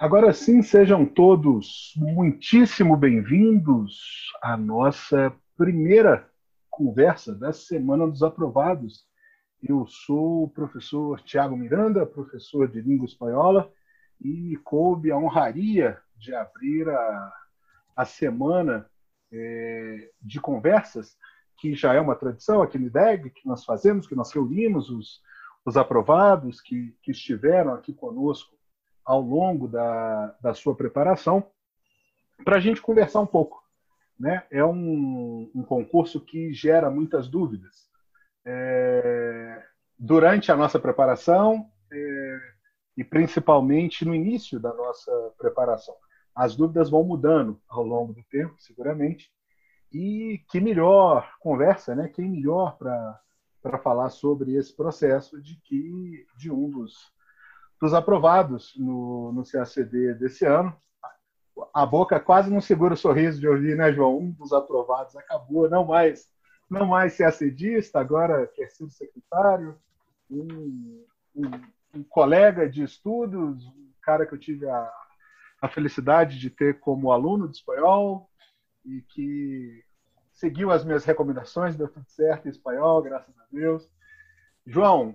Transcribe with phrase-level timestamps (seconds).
[0.00, 6.26] Agora sim, sejam todos muitíssimo bem-vindos à nossa primeira
[6.70, 9.04] conversa da Semana dos Aprovados.
[9.62, 13.70] Eu sou o professor Tiago Miranda, professor de língua espanhola,
[14.18, 17.32] e me coube a honraria de abrir a,
[17.94, 18.88] a semana
[19.30, 21.14] é, de conversas,
[21.58, 25.20] que já é uma tradição aqui no IDEG, que nós fazemos, que nós reunimos os,
[25.62, 28.58] os aprovados que, que estiveram aqui conosco
[29.10, 31.44] ao longo da, da sua preparação,
[32.44, 33.60] para a gente conversar um pouco.
[34.16, 34.44] Né?
[34.52, 37.90] É um, um concurso que gera muitas dúvidas.
[38.46, 39.64] É,
[39.98, 42.38] durante a nossa preparação é,
[42.96, 45.96] e principalmente no início da nossa preparação.
[46.32, 49.28] As dúvidas vão mudando ao longo do tempo, seguramente.
[49.92, 52.06] E que melhor conversa, né?
[52.14, 57.12] Quem melhor para falar sobre esse processo de que de um dos
[57.80, 60.76] dos aprovados no, no CACD desse ano.
[61.72, 64.18] A boca quase não segura o sorriso de ouvir, né, João?
[64.18, 66.28] Um dos aprovados acabou, não mais,
[66.68, 69.78] não mais CACDista, agora quer ser secretário,
[70.30, 71.50] um, um,
[71.94, 74.92] um, colega de estudos, um cara que eu tive a,
[75.62, 78.30] a felicidade de ter como aluno de espanhol
[78.84, 79.84] e que
[80.32, 83.90] seguiu as minhas recomendações, deu tudo certo em espanhol, graças a Deus.
[84.66, 85.14] João,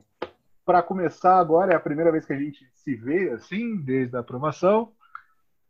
[0.65, 4.19] para começar agora, é a primeira vez que a gente se vê assim, desde a
[4.19, 4.91] aprovação.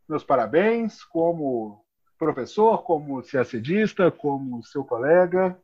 [0.07, 1.83] Meus parabéns como
[2.17, 5.59] professor, como CACDista, como seu colega.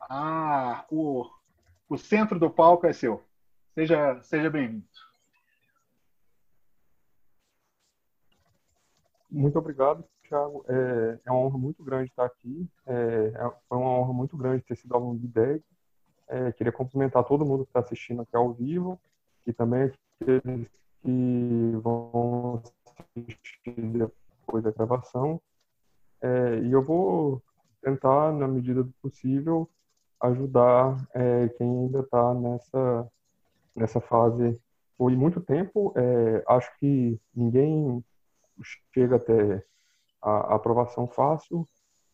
[0.00, 1.24] Ah, o,
[1.88, 3.22] o centro do palco é seu.
[3.74, 4.84] Seja, seja bem-vindo.
[9.30, 10.64] Muito obrigado, Thiago.
[10.66, 12.68] É, é uma honra muito grande estar aqui.
[12.86, 15.62] É, é foi uma honra muito grande ter sido aluno de DEG
[16.28, 19.00] é, queria cumprimentar todo mundo que está assistindo aqui ao vivo
[19.46, 19.90] e também
[20.20, 20.68] aqueles
[21.02, 22.62] que vão
[23.16, 23.74] assistir
[24.46, 25.40] depois da gravação.
[26.20, 27.42] É, e eu vou
[27.80, 29.68] tentar, na medida do possível,
[30.20, 33.08] ajudar é, quem ainda está nessa,
[33.74, 34.60] nessa fase
[34.96, 35.92] por muito tempo.
[35.96, 38.04] É, acho que ninguém
[38.92, 39.64] chega até
[40.20, 41.64] a, aprovação fácil.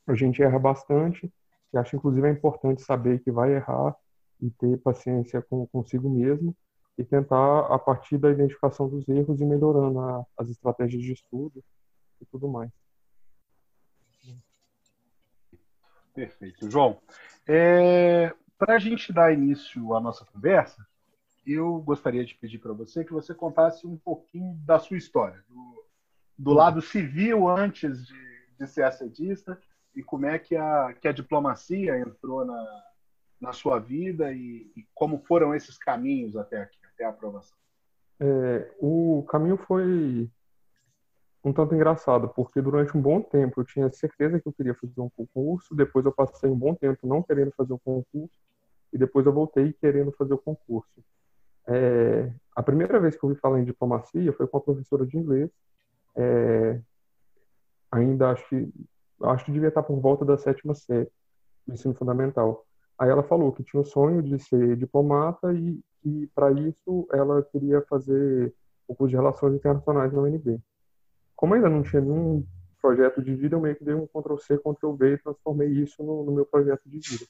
[0.07, 1.33] A gente erra bastante.
[1.73, 3.97] E acho, inclusive, é importante saber que vai errar
[4.41, 6.56] e ter paciência com consigo mesmo
[6.97, 11.62] e tentar, a partir da identificação dos erros, ir melhorando a, as estratégias de estudo
[12.21, 12.71] e tudo mais.
[16.15, 16.71] Perfeito.
[16.71, 17.00] João,
[17.47, 20.87] é, para a gente dar início à nossa conversa,
[21.44, 25.84] eu gostaria de pedir para você que você contasse um pouquinho da sua história, do,
[26.39, 29.61] do lado civil antes de, de ser assedista
[29.94, 32.84] e como é que a, que a diplomacia entrou na,
[33.44, 37.56] na sua vida e, e como foram esses caminhos até aqui, até a aprovação?
[38.19, 40.28] É, o caminho foi
[41.44, 45.00] um tanto engraçado, porque durante um bom tempo eu tinha certeza que eu queria fazer
[45.00, 48.34] um concurso, depois eu passei um bom tempo não querendo fazer o concurso,
[48.93, 51.05] e depois eu voltei querendo fazer o concurso.
[51.66, 55.19] É, a primeira vez que eu ouvi falar em diplomacia foi com a professora de
[55.19, 55.50] inglês,
[56.16, 56.81] é,
[57.91, 58.72] ainda acho que,
[59.22, 61.11] acho que devia estar por volta da sétima série
[61.66, 62.65] do ensino fundamental.
[62.99, 67.43] Aí ela falou que tinha o sonho de ser diplomata e, e para isso ela
[67.43, 68.55] queria fazer
[68.87, 70.60] o curso de Relações Internacionais na UNB.
[71.34, 72.47] Como ainda não tinha nenhum
[72.81, 76.32] projeto de vida, eu meio que dei um Ctrl-C, Ctrl-V e transformei isso no, no,
[76.32, 77.25] meu projeto de vida.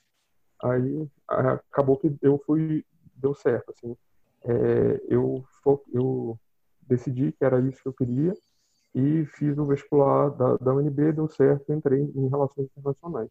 [0.62, 3.96] Aí acabou que eu fui, deu certo, assim.
[4.42, 5.44] É, eu,
[5.92, 6.38] eu
[6.82, 8.34] decidi que era isso que eu queria
[8.94, 13.31] e fiz o vestibular da, da UNB, deu certo, entrei em Relações Internacionais.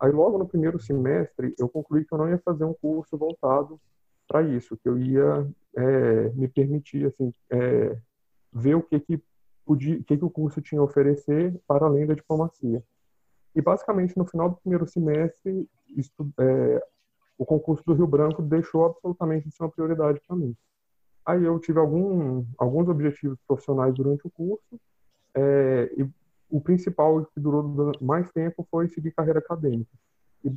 [0.00, 3.78] Aí, logo no primeiro semestre, eu concluí que eu não ia fazer um curso voltado
[4.26, 5.46] para isso, que eu ia
[5.76, 7.98] é, me permitir assim, é,
[8.50, 9.22] ver o que, que,
[9.66, 12.82] podia, que, que o curso tinha a oferecer para além da diplomacia.
[13.54, 15.68] E, basicamente, no final do primeiro semestre,
[16.38, 16.86] é,
[17.36, 20.56] o concurso do Rio Branco deixou absolutamente de ser uma prioridade para mim.
[21.26, 24.80] Aí eu tive algum, alguns objetivos profissionais durante o curso,
[25.34, 26.08] é, e
[26.50, 29.90] o principal que durou mais tempo foi seguir carreira acadêmica.
[30.44, 30.52] E,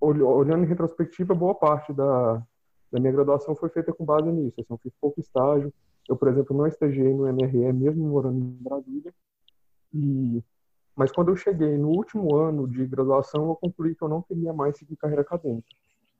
[0.00, 2.42] olhando em retrospectiva, boa parte da,
[2.92, 4.60] da minha graduação foi feita com base nisso.
[4.60, 5.72] Assim, eu fiz pouco estágio.
[6.08, 9.14] Eu, por exemplo, não estagiei no MRE, mesmo morando em Brasília.
[9.94, 10.42] E,
[10.94, 14.52] mas quando eu cheguei no último ano de graduação, eu concluí que eu não queria
[14.52, 15.68] mais seguir carreira acadêmica.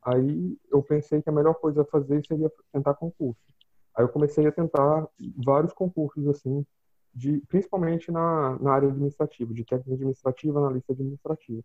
[0.03, 3.41] Aí eu pensei que a melhor coisa a fazer seria tentar concurso.
[3.95, 5.07] Aí eu comecei a tentar
[5.45, 6.65] vários concursos assim
[7.15, 11.63] de, principalmente na, na área administrativa, de técnica administrativa, analista administrativa.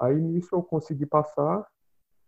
[0.00, 1.66] Aí nisso eu consegui passar.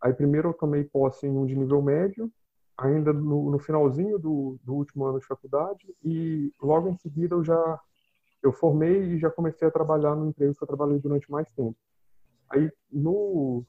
[0.01, 2.31] Aí primeiro eu tomei posse em um de nível médio,
[2.77, 7.45] ainda no, no finalzinho do, do, último ano de faculdade e logo em seguida eu
[7.45, 7.81] já
[8.43, 11.77] eu formei e já comecei a trabalhar no emprego que eu trabalhei durante mais tempo.
[12.49, 13.63] Aí no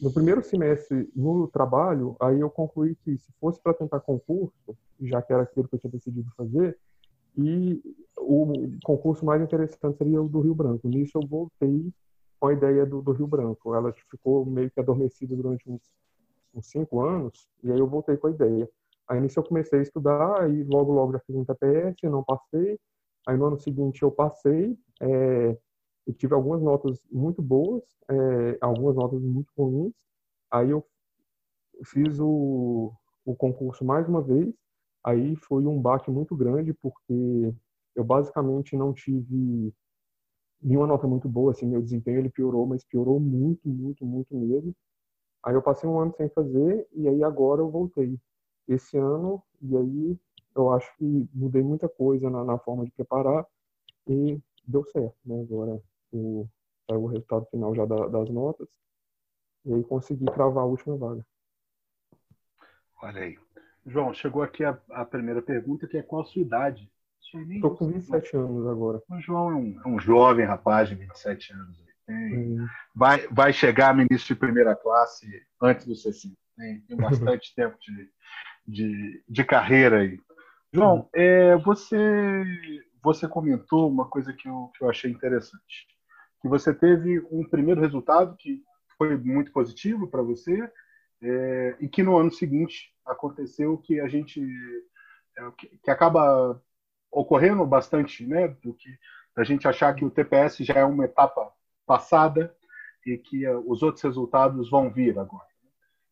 [0.00, 5.20] no primeiro semestre no trabalho, aí eu concluí que se fosse para tentar concurso, já
[5.20, 6.78] que era aquilo que eu tinha decidido fazer,
[7.40, 7.82] e
[8.16, 8.52] o
[8.84, 10.88] concurso mais interessante seria o do Rio Branco.
[10.88, 11.92] Nisso eu voltei
[12.38, 13.74] com a ideia do, do Rio Branco.
[13.74, 15.82] Ela ficou meio que adormecida durante uns,
[16.54, 18.68] uns cinco anos, e aí eu voltei com a ideia.
[19.08, 22.78] Aí nisso eu comecei a estudar, e logo, logo já fiz um TPS, não passei.
[23.26, 25.58] Aí no ano seguinte eu passei, é,
[26.06, 29.94] e tive algumas notas muito boas, é, algumas notas muito ruins.
[30.50, 30.84] Aí eu
[31.84, 32.92] fiz o,
[33.24, 34.54] o concurso mais uma vez,
[35.04, 37.54] aí foi um baque muito grande, porque
[37.94, 39.72] eu basicamente não tive
[40.62, 44.74] nenhuma nota muito boa, assim, meu desempenho ele piorou, mas piorou muito, muito, muito mesmo.
[45.42, 48.18] Aí eu passei um ano sem fazer e aí agora eu voltei
[48.68, 50.18] esse ano e aí
[50.54, 53.46] eu acho que mudei muita coisa na, na forma de preparar
[54.06, 55.40] e deu certo, né?
[55.40, 55.80] Agora
[56.12, 56.46] o,
[56.88, 58.68] o resultado final já da, das notas
[59.64, 61.24] e aí consegui cravar a última vaga.
[63.02, 63.38] Olha aí.
[63.86, 66.90] João, chegou aqui a, a primeira pergunta, que é qual a sua idade?
[67.54, 69.00] Estou com 27 anos agora.
[69.08, 71.84] O João é um, é um jovem rapaz de 27 anos.
[72.06, 72.66] Tem, hum.
[72.94, 75.26] vai, vai chegar ministro de primeira classe
[75.62, 76.34] antes dos 60.
[76.56, 78.10] Tem, tem bastante tempo de,
[78.66, 80.18] de, de, carreira aí.
[80.72, 82.44] João, é, você,
[83.02, 85.86] você comentou uma coisa que eu, que eu achei interessante.
[86.42, 88.60] Que você teve um primeiro resultado que
[88.98, 90.70] foi muito positivo para você
[91.22, 94.40] é, e que no ano seguinte aconteceu que a gente
[95.36, 96.60] é, que, que acaba
[97.10, 98.88] ocorrendo bastante, né, do que
[99.36, 101.52] a gente achar que o TPS já é uma etapa
[101.86, 102.54] passada
[103.06, 105.48] e que uh, os outros resultados vão vir agora.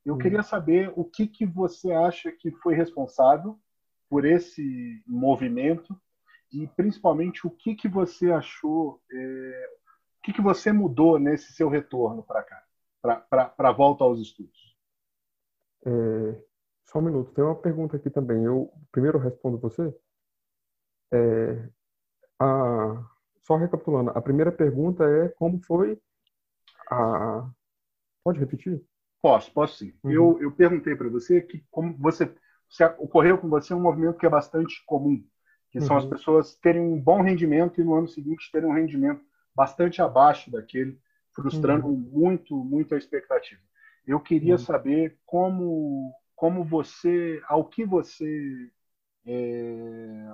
[0.05, 0.19] Eu hum.
[0.19, 3.58] queria saber o que que você acha que foi responsável
[4.08, 5.99] por esse movimento
[6.52, 9.70] e principalmente o que que você achou, é,
[10.19, 12.64] o que que você mudou nesse seu retorno para cá,
[13.02, 14.68] para a volta aos estudos.
[15.86, 16.42] É,
[16.84, 18.44] só um minuto, tem uma pergunta aqui também.
[18.44, 19.94] Eu primeiro respondo você.
[21.12, 21.69] É,
[22.38, 23.04] a,
[23.42, 26.00] só recapitulando, a primeira pergunta é como foi
[26.90, 27.48] a.
[28.22, 28.82] Pode repetir?
[29.20, 29.92] Posso, posso sim.
[30.04, 30.10] Uhum.
[30.10, 32.32] Eu, eu perguntei para você que como você
[32.69, 35.25] se ocorreu com você um movimento que é bastante comum,
[35.70, 36.02] que são uhum.
[36.02, 39.22] as pessoas terem um bom rendimento e no ano seguinte terem um rendimento
[39.54, 41.00] bastante abaixo daquele,
[41.34, 41.96] frustrando uhum.
[41.96, 43.60] muito, muito a expectativa.
[44.08, 44.58] Eu queria uhum.
[44.58, 48.70] saber como, como você, ao que você
[49.26, 50.32] é,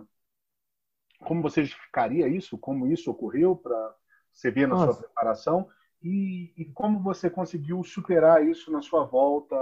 [1.24, 2.56] como você justificaria isso?
[2.56, 3.96] Como isso ocorreu para
[4.32, 4.92] você ver na Nossa.
[4.92, 5.68] sua preparação?
[6.00, 9.56] E, e, como você conseguiu superar isso na sua volta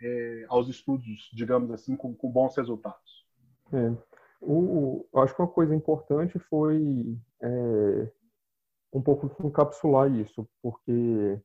[0.00, 3.26] é, aos estudos, digamos assim, com, com bons resultados?
[3.72, 3.94] É.
[4.40, 8.10] O, acho que uma coisa importante foi é,
[8.92, 11.40] um pouco encapsular isso, porque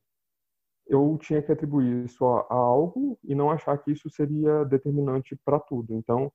[0.86, 5.36] eu tinha que atribuir isso a, a algo e não achar que isso seria determinante
[5.44, 5.94] para tudo.
[5.94, 6.32] Então,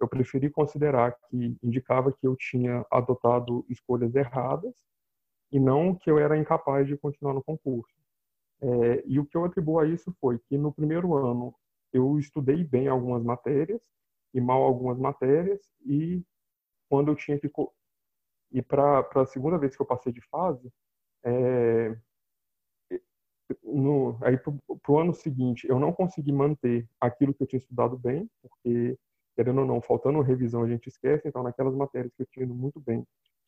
[0.00, 4.74] eu preferi considerar que indicava que eu tinha adotado escolhas erradas
[5.52, 7.94] e não que eu era incapaz de continuar no concurso.
[8.62, 11.54] É, e o que eu atribuo a isso foi que no primeiro ano
[11.92, 13.80] eu estudei bem algumas matérias
[14.34, 16.22] e mal algumas matérias e
[16.88, 17.50] quando eu tinha que
[18.52, 20.70] e para a segunda vez que eu passei de fase
[21.24, 21.96] é,
[23.62, 24.52] no, aí para
[24.88, 28.98] o ano seguinte eu não consegui manter aquilo que eu tinha estudado bem porque
[29.40, 32.54] querendo ou não, faltando revisão a gente esquece, então naquelas matérias que eu tinha ido
[32.54, 33.06] muito bem,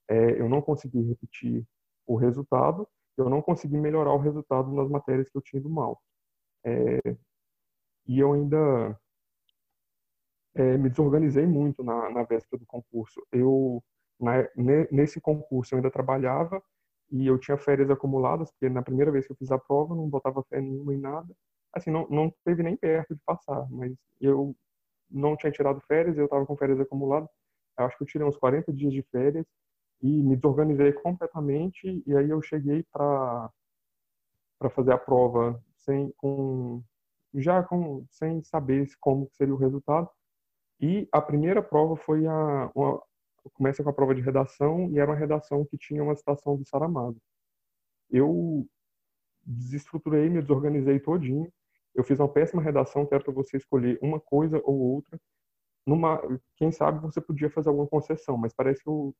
[0.08, 1.66] é, eu não consegui repetir
[2.06, 6.00] o resultado, eu não consegui melhorar o resultado nas matérias que eu tinha ido mal.
[6.64, 6.98] É,
[8.06, 8.98] e eu ainda
[10.54, 13.20] é, me desorganizei muito na, na véspera do concurso.
[13.30, 13.82] Eu,
[14.18, 14.48] na,
[14.90, 16.62] nesse concurso, eu ainda trabalhava
[17.12, 20.08] e eu tinha férias acumuladas, porque na primeira vez que eu fiz a prova, não
[20.08, 21.28] botava fé nenhuma em nada.
[21.74, 24.56] Assim, não, não teve nem perto de passar, mas eu
[25.10, 27.28] não tinha tirado férias, eu estava com férias acumuladas.
[27.78, 29.46] Eu acho que eu tirei uns 40 dias de férias
[30.00, 32.02] e me desorganizei completamente.
[32.06, 33.50] E aí eu cheguei para
[34.58, 36.82] para fazer a prova sem com
[37.34, 40.08] já com sem saber como seria o resultado.
[40.80, 43.02] E a primeira prova foi a uma,
[43.50, 46.66] começa com a prova de redação e era uma redação que tinha uma citação do
[46.66, 47.16] Saramago.
[48.10, 48.66] Eu
[49.44, 51.52] desestruturei, me desorganizei todinho
[51.94, 55.20] eu fiz uma péssima redação que era para você escolher uma coisa ou outra.
[55.86, 56.20] Numa,
[56.56, 59.14] quem sabe você podia fazer alguma concessão, mas parece que eu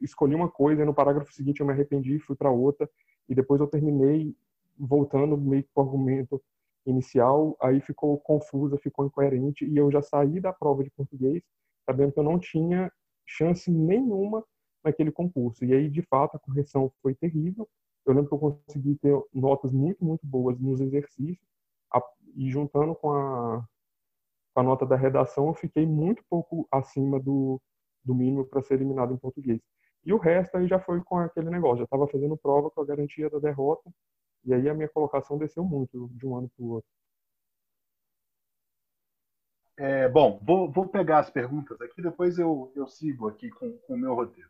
[0.00, 2.90] escolhi uma coisa e no parágrafo seguinte eu me arrependi, fui para outra
[3.28, 4.36] e depois eu terminei
[4.76, 6.42] voltando meio que o argumento
[6.84, 11.42] inicial, aí ficou confusa, ficou incoerente e eu já saí da prova de português
[11.86, 12.92] sabendo que eu não tinha
[13.26, 14.44] chance nenhuma
[14.84, 15.64] naquele concurso.
[15.64, 17.68] E aí, de fato, a correção foi terrível.
[18.04, 21.52] Eu lembro que eu consegui ter notas muito, muito boas nos exercícios
[22.36, 23.64] e juntando com a,
[24.54, 27.60] com a nota da redação, eu fiquei muito pouco acima do,
[28.04, 29.60] do mínimo para ser eliminado em português.
[30.04, 32.84] E o resto aí já foi com aquele negócio, já estava fazendo prova com a
[32.84, 33.90] garantia da derrota,
[34.44, 36.90] e aí a minha colocação desceu muito de um ano para o outro.
[39.84, 43.94] É, bom, vou, vou, pegar as perguntas aqui, depois eu, eu sigo aqui com, com
[43.94, 44.48] o meu roteiro.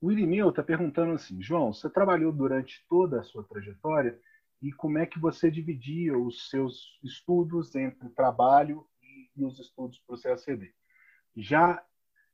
[0.00, 4.18] O Irineu está perguntando assim, João, você trabalhou durante toda a sua trajetória
[4.62, 8.86] e como é que você dividia os seus estudos entre trabalho
[9.36, 10.72] e os estudos para o CACD?
[11.36, 11.84] Já,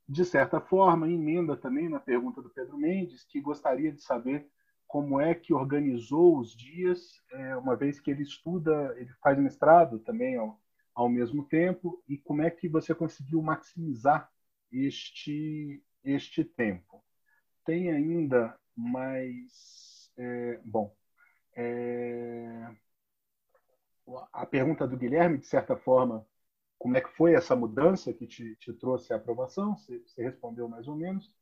[0.08, 4.48] de certa forma, emenda também na pergunta do Pedro Mendes, que gostaria de saber
[4.86, 9.98] como é que organizou os dias, é, uma vez que ele estuda, ele faz mestrado
[9.98, 10.56] também ao,
[10.98, 14.28] ao mesmo tempo, e como é que você conseguiu maximizar
[14.72, 17.04] este, este tempo.
[17.64, 20.10] Tem ainda mais.
[20.16, 20.92] É, bom,
[21.54, 22.68] é,
[24.32, 26.26] a pergunta do Guilherme, de certa forma,
[26.76, 29.76] como é que foi essa mudança que te, te trouxe a aprovação?
[29.76, 31.32] Você, você respondeu mais ou menos.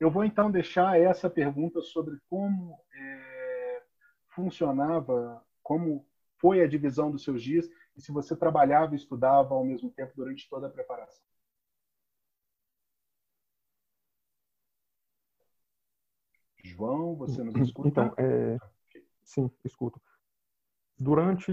[0.00, 3.82] Eu vou então deixar essa pergunta sobre como é,
[4.30, 6.04] funcionava, como
[6.38, 10.12] foi a divisão dos seus dias e se você trabalhava e estudava ao mesmo tempo
[10.16, 11.24] durante toda a preparação.
[16.62, 17.88] João, você nos escuta?
[17.88, 18.58] Então, é...
[19.22, 20.00] sim, escuto.
[20.98, 21.52] Durante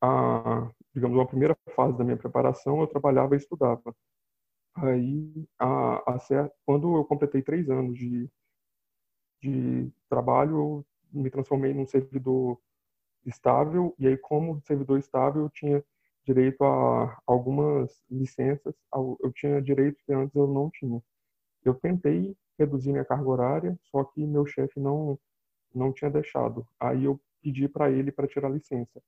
[0.00, 3.94] a, digamos, a primeira fase da minha preparação, eu trabalhava e estudava.
[4.74, 6.18] Aí, a, a,
[6.66, 8.30] quando eu completei três anos de,
[9.40, 12.60] de trabalho, eu me transformei num servidor
[13.26, 15.84] estável, e aí, como servidor estável, eu tinha
[16.24, 21.00] direito a algumas licenças, eu tinha direitos que antes eu não tinha.
[21.64, 25.18] Eu tentei reduzir minha carga horária, só que meu chefe não
[25.74, 26.66] não tinha deixado.
[26.80, 29.02] Aí eu pedi para ele para tirar a licença,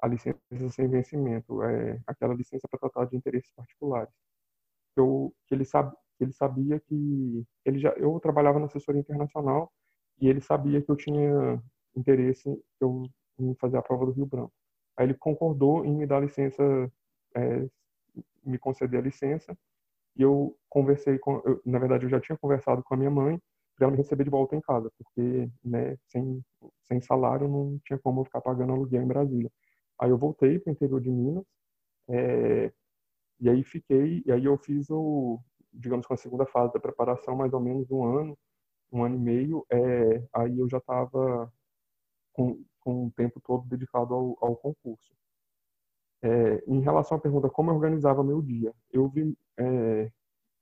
[0.00, 0.38] a licença
[0.70, 4.12] sem vencimento, é aquela licença para tratar de interesses particulares
[4.98, 9.72] eu, que ele, sabe, ele sabia que ele já, eu trabalhava na assessoria internacional
[10.20, 11.62] e ele sabia que eu tinha
[11.96, 12.48] interesse
[12.80, 13.04] eu,
[13.38, 14.52] em fazer a prova do Rio Branco.
[14.96, 16.62] Aí ele concordou em me dar licença,
[17.36, 17.68] é,
[18.44, 19.56] me conceder a licença
[20.16, 23.40] e eu conversei com, eu, na verdade eu já tinha conversado com a minha mãe
[23.76, 26.42] para ela me receber de volta em casa, porque né, sem,
[26.84, 29.50] sem salário não tinha como eu ficar pagando aluguel em Brasília.
[30.00, 31.44] Aí eu voltei para o interior de Minas,
[32.08, 32.72] é,
[33.40, 35.40] e aí fiquei, e aí eu fiz o,
[35.72, 38.38] digamos com a segunda fase da preparação, mais ou menos um ano,
[38.92, 39.66] um ano e meio.
[39.70, 41.52] É, aí eu já estava
[42.32, 45.12] com, com o tempo todo dedicado ao, ao concurso.
[46.22, 50.10] É, em relação à pergunta como eu organizava meu dia, eu vi é,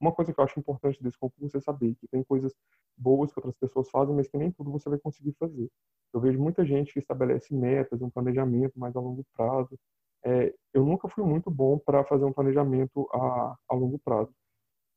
[0.01, 2.53] uma coisa que eu acho importante desse concurso é saber que tem coisas
[2.97, 5.71] boas que outras pessoas fazem, mas que nem tudo você vai conseguir fazer.
[6.13, 9.79] Eu vejo muita gente que estabelece metas, um planejamento mais a longo prazo,
[10.25, 14.35] é, eu nunca fui muito bom para fazer um planejamento a, a longo prazo.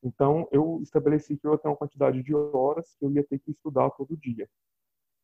[0.01, 3.37] Então, eu estabeleci que eu ia ter uma quantidade de horas que eu ia ter
[3.37, 4.49] que estudar todo dia.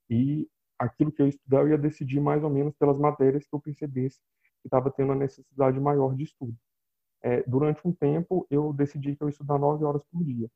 [0.08, 0.48] E
[0.78, 4.20] aquilo que eu estudar, eu ia decidir mais ou menos pelas matérias que eu percebesse
[4.62, 6.56] que estava tendo a necessidade maior de estudo.
[7.22, 10.50] É, durante um tempo, eu decidi que eu ia estudar nove horas por dia.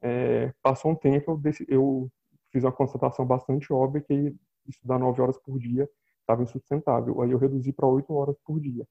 [0.00, 2.10] É, passou um tempo, eu, decidi, eu
[2.50, 4.36] fiz uma constatação bastante óbvia que
[4.66, 5.88] estudar nove horas por dia
[6.20, 7.20] estava insustentável.
[7.22, 8.86] Aí eu reduzi para oito horas por dia.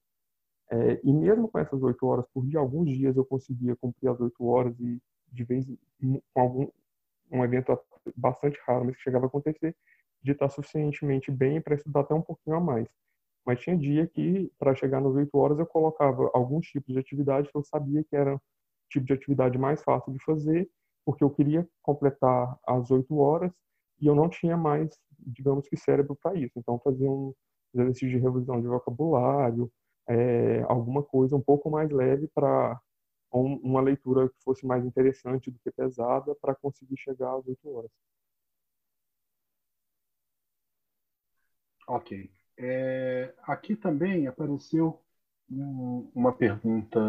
[0.70, 4.20] É, e mesmo com essas oito horas por dia, alguns dias eu conseguia cumprir as
[4.20, 5.00] oito horas e
[5.32, 5.66] de vez
[6.34, 6.68] com algum
[7.30, 7.78] um evento
[8.16, 9.76] bastante raro, mas que chegava a acontecer,
[10.22, 12.88] de estar suficientemente bem para estudar até um pouquinho a mais.
[13.46, 17.50] Mas tinha dia que, para chegar nas oito horas, eu colocava alguns tipos de atividade
[17.50, 18.40] que eu sabia que era o
[18.90, 20.68] tipo de atividade mais fácil de fazer,
[21.04, 23.52] porque eu queria completar as oito horas
[24.00, 26.58] e eu não tinha mais, digamos que, cérebro para isso.
[26.58, 27.34] Então, fazia um
[27.74, 29.70] exercício de revisão de vocabulário,
[30.08, 32.78] é, alguma coisa um pouco mais leve para
[33.32, 37.68] um, uma leitura que fosse mais interessante do que pesada para conseguir chegar às 8
[37.70, 37.90] horas.
[41.88, 42.30] Ok.
[42.58, 45.00] É, aqui também apareceu
[45.50, 47.00] um, uma pergunta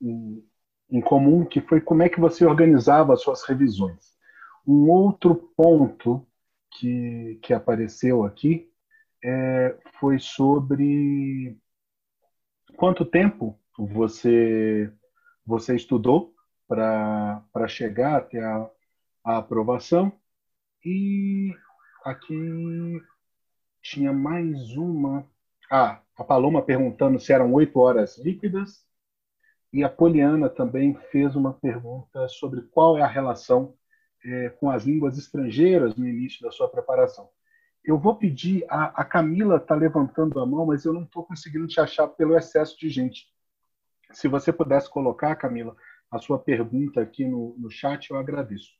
[0.00, 0.44] em,
[0.88, 4.16] em comum que foi como é que você organizava as suas revisões.
[4.64, 6.24] Um outro ponto
[6.70, 8.70] que, que apareceu aqui
[9.24, 11.58] é, foi sobre
[12.76, 14.92] quanto tempo você,
[15.44, 16.32] você estudou
[16.68, 18.70] para chegar até a,
[19.24, 20.12] a aprovação.
[20.84, 21.52] E
[22.04, 23.00] aqui
[23.82, 25.26] tinha mais uma
[25.70, 28.84] Ah, a Paloma perguntando se eram oito horas líquidas.
[29.72, 33.76] E a Poliana também fez uma pergunta sobre qual é a relação
[34.24, 37.30] é, com as línguas estrangeiras no início da sua preparação.
[37.84, 41.66] Eu vou pedir, a, a Camila está levantando a mão, mas eu não estou conseguindo
[41.66, 43.26] te achar pelo excesso de gente.
[44.12, 45.76] Se você pudesse colocar, Camila,
[46.10, 48.72] a sua pergunta aqui no, no chat, eu agradeço.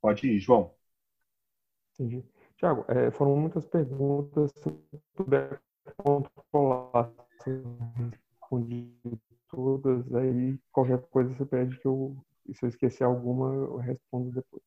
[0.00, 0.74] Pode ir, João.
[1.94, 2.24] Entendi.
[2.64, 4.50] Tiago, é, foram muitas perguntas.
[4.56, 4.70] Se
[5.14, 5.60] puder
[5.98, 7.50] controlar, se
[8.40, 8.90] respondi
[9.50, 12.16] todas, aí qualquer coisa você pede que eu,
[12.54, 14.62] se eu esquecer alguma, eu respondo depois.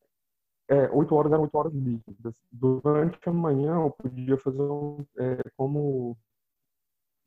[0.68, 2.34] É, 8 horas eram 8 horas líquidas.
[2.52, 6.16] Durante a manhã eu podia fazer um, é, como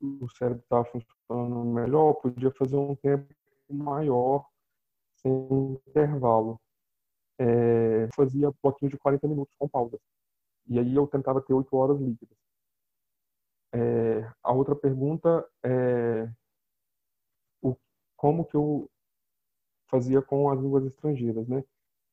[0.00, 3.28] o cérebro estava funcionando melhor, eu podia fazer um tempo
[3.68, 4.46] maior
[5.16, 5.32] sem
[5.86, 6.58] intervalo.
[7.38, 9.98] É, fazia bloquinho de 40 minutos com pausa.
[10.66, 12.36] E aí eu tentava ter 8 horas líquidas.
[13.74, 16.28] É, a outra pergunta é
[17.62, 17.76] o,
[18.16, 18.90] como que eu
[19.88, 21.62] fazia com as línguas estrangeiras, né?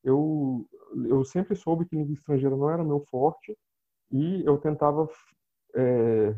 [0.03, 0.67] Eu,
[1.07, 3.57] eu sempre soube que língua estrangeira não era meu forte
[4.11, 5.09] e eu tentava
[5.75, 6.35] é,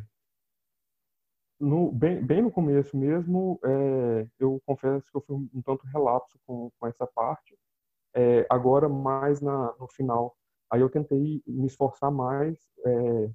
[1.62, 6.40] no, bem, bem, no começo mesmo, é, eu confesso que eu fui um tanto relapso
[6.46, 7.56] com, com essa parte.
[8.14, 10.36] É, agora, mais na, no final,
[10.72, 13.32] aí eu tentei me esforçar mais, é,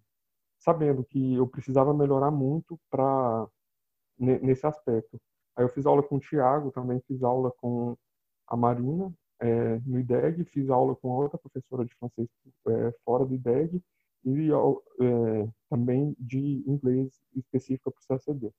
[0.59, 3.47] sabendo que eu precisava melhorar muito para
[4.19, 5.21] nesse aspecto.
[5.55, 7.97] Aí eu fiz aula com o Tiago, também fiz aula com
[8.47, 12.29] a Marina é, no IDEG, fiz aula com outra professora de francês
[12.69, 13.83] é, fora do IDEG
[14.25, 18.51] e é, também de inglês específica para o CACD.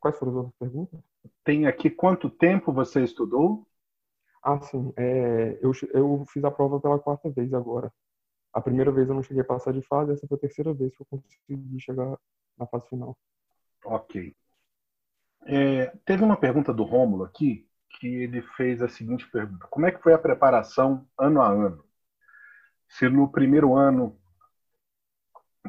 [0.00, 1.00] Quais foram as outras perguntas?
[1.44, 3.66] Tem aqui quanto tempo você estudou?
[4.42, 4.92] Ah, sim.
[4.96, 7.92] É, eu, eu fiz a prova pela quarta vez agora.
[8.52, 10.94] A primeira vez eu não cheguei a passar de fase, essa foi a terceira vez
[10.96, 12.18] que eu consegui chegar
[12.58, 13.16] na fase final.
[13.84, 14.34] Ok.
[15.46, 17.68] É, teve uma pergunta do Rômulo aqui,
[17.98, 21.84] que ele fez a seguinte pergunta: Como é que foi a preparação ano a ano?
[22.88, 24.18] Se no primeiro ano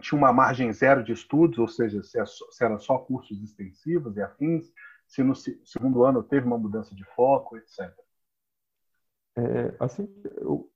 [0.02, 2.24] tinha uma margem zero de estudos, ou seja, se é
[2.62, 4.72] era só cursos extensivos e afins,
[5.08, 7.94] se no segundo ano teve uma mudança de foco, etc.
[9.38, 10.70] É, assim, eu,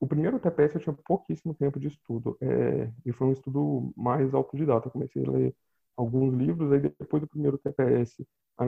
[0.00, 4.34] o primeiro TPS eu tinha pouquíssimo tempo de estudo, é, e foi um estudo mais
[4.34, 4.88] autodidata.
[4.88, 5.56] Eu comecei a ler
[5.96, 8.26] alguns livros, aí depois do primeiro TPS,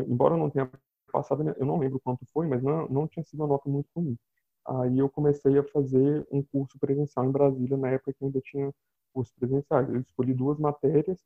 [0.08, 0.70] embora não tenha
[1.12, 4.18] passado, eu não lembro quanto foi, mas não, não tinha sido uma nota muito ruim.
[4.66, 8.72] Aí eu comecei a fazer um curso presencial em Brasília, na época que ainda tinha
[9.12, 9.82] curso presencial.
[9.92, 11.20] Eu escolhi duas matérias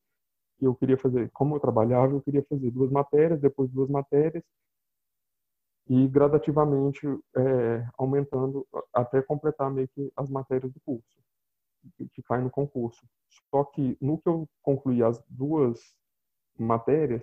[0.58, 1.30] que eu queria fazer.
[1.32, 4.44] Como eu trabalhava, eu queria fazer duas matérias, depois duas matérias,
[5.88, 11.18] e gradativamente é, aumentando até completar meio que as matérias do curso,
[12.12, 13.06] que cai no concurso.
[13.50, 15.80] Só que no que eu concluí as duas
[16.58, 17.22] matérias,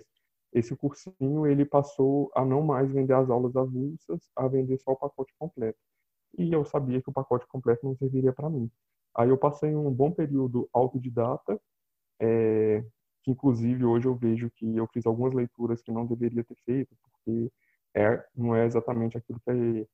[0.52, 4.96] esse cursinho ele passou a não mais vender as aulas avulsas, a vender só o
[4.96, 5.78] pacote completo
[6.38, 8.70] e eu sabia que o pacote completo não serviria para mim.
[9.14, 11.58] Aí eu passei um bom período autodidata,
[12.20, 12.84] é,
[13.22, 16.94] que inclusive hoje eu vejo que eu fiz algumas leituras que não deveria ter feito,
[17.02, 17.50] porque
[17.96, 19.86] é, não é exatamente aquilo que é,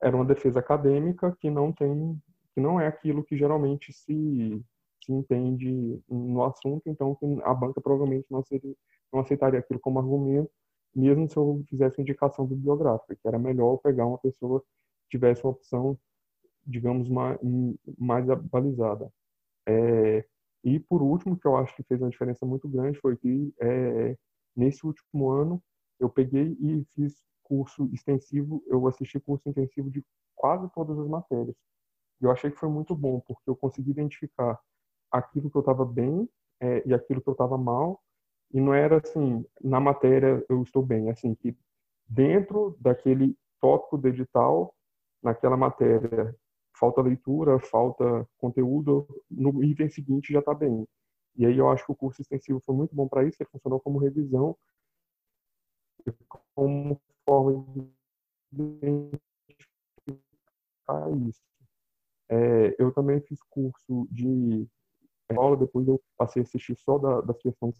[0.00, 2.20] era uma defesa acadêmica que não tem,
[2.54, 4.64] que não é aquilo que geralmente se,
[5.04, 8.74] se entende no assunto, então a banca provavelmente não, seria,
[9.12, 10.50] não aceitaria aquilo como argumento,
[10.94, 14.62] mesmo se eu fizesse indicação bibliográfica, que era melhor pegar uma pessoa
[15.08, 15.98] tivesse uma opção,
[16.64, 17.38] digamos, mais,
[17.98, 19.10] mais balizada.
[19.68, 20.24] É,
[20.64, 24.16] e por último, que eu acho que fez uma diferença muito grande, foi que é,
[24.56, 25.62] nesse último ano
[25.98, 30.04] eu peguei e fiz curso extensivo, eu assisti curso intensivo de
[30.34, 31.56] quase todas as matérias.
[32.20, 34.58] E eu achei que foi muito bom, porque eu consegui identificar
[35.10, 36.28] aquilo que eu estava bem
[36.60, 38.02] é, e aquilo que eu estava mal.
[38.52, 41.56] E não era assim, na matéria eu estou bem, assim, que
[42.08, 44.74] dentro daquele tópico do edital
[45.22, 46.34] naquela matéria
[46.78, 50.86] falta leitura, falta conteúdo, no item seguinte já está bem.
[51.36, 53.80] E aí eu acho que o curso extensivo foi muito bom para isso, ele funcionou
[53.80, 54.56] como revisão,
[56.54, 57.64] como forma
[58.52, 59.20] de identificar
[61.28, 61.42] isso.
[62.28, 64.66] É, eu também fiz curso de
[65.36, 67.76] aula, depois eu passei a assistir só da, das questões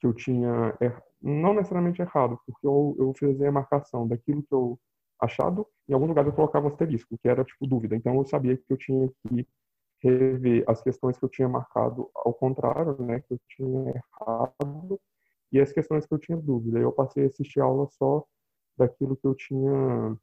[0.00, 0.76] que eu tinha
[1.20, 4.78] não necessariamente errado, porque eu, eu fazia a marcação daquilo que eu
[5.20, 7.96] achado, em algum lugar eu colocava um asterisco, que era tipo dúvida.
[7.96, 9.46] Então eu sabia que eu tinha que
[10.02, 15.00] rever as questões que eu tinha marcado ao contrário, né, que eu tinha errado,
[15.52, 16.78] e as questões que eu tinha dúvida.
[16.78, 18.24] Eu passei a assistir aula só
[18.76, 20.16] daquilo que eu tinha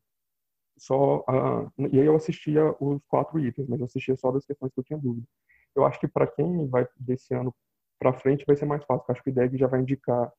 [0.78, 4.72] só a, e aí eu assistia os quatro itens, mas eu assistia só das questões
[4.74, 5.28] que eu tinha dúvida.
[5.76, 7.54] Eu acho que para quem vai desse ano
[8.00, 10.32] para frente vai ser mais fácil, porque acho que o IDEG já vai indicar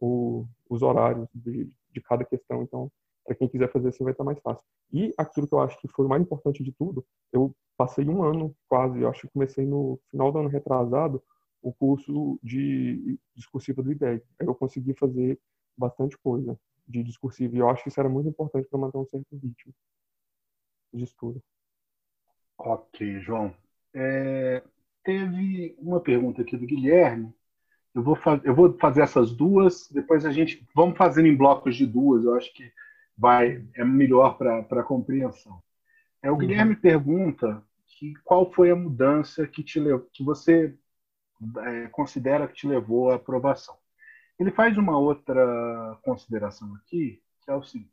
[0.00, 2.90] o, os horários de, de cada questão, então
[3.28, 4.64] para quem quiser fazer assim vai estar mais fácil.
[4.90, 8.22] E aquilo que eu acho que foi o mais importante de tudo, eu passei um
[8.22, 11.22] ano quase, eu acho que comecei no final do ano retrasado,
[11.60, 14.22] o curso de discursiva do IDEG.
[14.40, 15.38] Aí eu consegui fazer
[15.76, 17.54] bastante coisa de discursivo.
[17.54, 19.74] E eu acho que isso era muito importante para manter um certo ritmo
[20.94, 21.42] de estudo.
[22.56, 23.54] Ok, João.
[23.92, 24.62] É,
[25.04, 27.32] teve uma pergunta aqui do Guilherme.
[27.94, 30.66] Eu vou, eu vou fazer essas duas, depois a gente.
[30.74, 32.72] Vamos fazendo em blocos de duas, eu acho que
[33.18, 35.60] vai é melhor para a compreensão.
[36.22, 36.38] É, o uhum.
[36.38, 39.80] Guilherme pergunta que qual foi a mudança que, te,
[40.12, 40.74] que você
[41.64, 43.76] é, considera que te levou à aprovação.
[44.38, 47.90] Ele faz uma outra consideração aqui, que é o seguinte: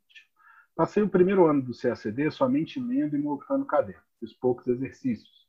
[0.76, 5.46] passei o primeiro ano do CACD somente lendo e montando caderno, fiz poucos exercícios.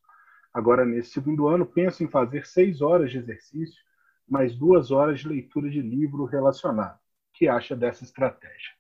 [0.52, 3.80] Agora, nesse segundo ano, penso em fazer seis horas de exercício,
[4.28, 6.96] mais duas horas de leitura de livro relacionado.
[6.96, 8.77] O que acha dessa estratégia?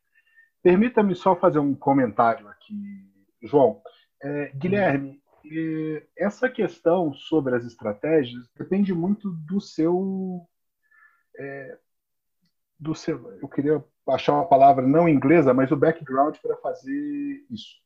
[0.67, 3.09] Permita-me só fazer um comentário aqui,
[3.41, 3.81] João.
[4.21, 10.45] É, Guilherme, é, essa questão sobre as estratégias depende muito do seu
[11.39, 11.77] é,
[12.77, 17.77] do seu, eu queria achar uma palavra não inglesa, mas o background para fazer isso.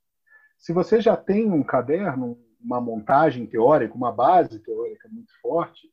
[0.58, 5.88] Se você já tem um caderno, uma montagem teórica, uma base teórica muito forte,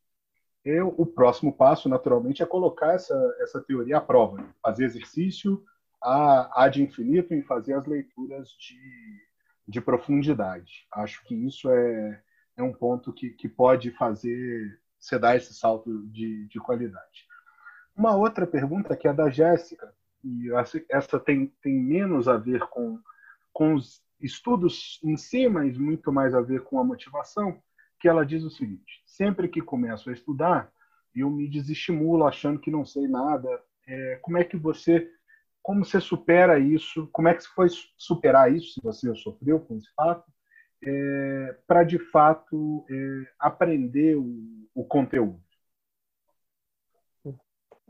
[0.65, 4.49] eu, o próximo passo, naturalmente, é colocar essa, essa teoria à prova, né?
[4.63, 5.63] fazer exercício
[6.03, 9.21] a de infinito em fazer as leituras de,
[9.67, 10.87] de profundidade.
[10.93, 12.23] Acho que isso é,
[12.57, 17.27] é um ponto que, que pode fazer você dar esse salto de, de qualidade.
[17.97, 19.93] Uma outra pergunta que é da Jéssica,
[20.25, 20.49] e
[20.89, 22.99] essa tem, tem menos a ver com,
[23.53, 27.61] com os estudos em si, mas muito mais a ver com a motivação,
[28.01, 30.73] que ela diz o seguinte: sempre que começo a estudar,
[31.15, 33.49] eu me desestimulo achando que não sei nada.
[33.87, 35.11] É, como é que você
[35.69, 37.11] como você supera isso?
[37.13, 40.25] Como é que foi superar isso, se você sofreu com esse fato,
[40.83, 45.39] é, para de fato é, aprender o, o conteúdo?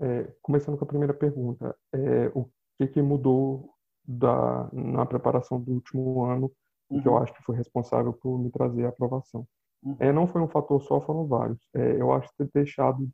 [0.00, 3.72] É, começando com a primeira pergunta, é, o que, que mudou
[4.04, 6.50] da, na preparação do último ano
[6.90, 7.00] uhum.
[7.00, 7.18] que eu uhum.
[7.18, 9.46] acho que foi responsável por me trazer a aprovação?
[9.84, 9.96] Uhum.
[10.00, 11.60] É, não foi um fator só, foram vários.
[11.72, 13.08] É, eu acho que ter deixado,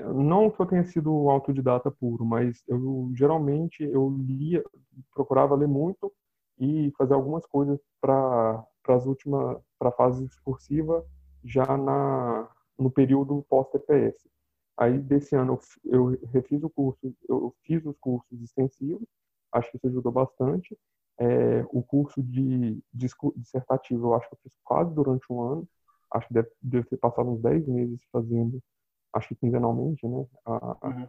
[0.00, 4.62] não que eu tenha sido autodidata puro, mas eu geralmente eu lia,
[5.14, 6.12] procurava ler muito
[6.58, 11.04] e fazer algumas coisas para as últimas, para a fase discursiva
[11.44, 14.28] já na no período pós-TPS.
[14.76, 19.06] Aí, desse ano, eu, refiz o curso, eu fiz os cursos extensivos,
[19.52, 20.76] acho que isso ajudou bastante.
[21.18, 25.68] É, o curso de, de dissertativo, eu acho que eu fiz quase durante um ano,
[26.14, 28.58] acho que deve, deve ter passado uns 10 meses fazendo,
[29.12, 30.26] acho que quinzenalmente, né?
[30.44, 31.08] A, uhum.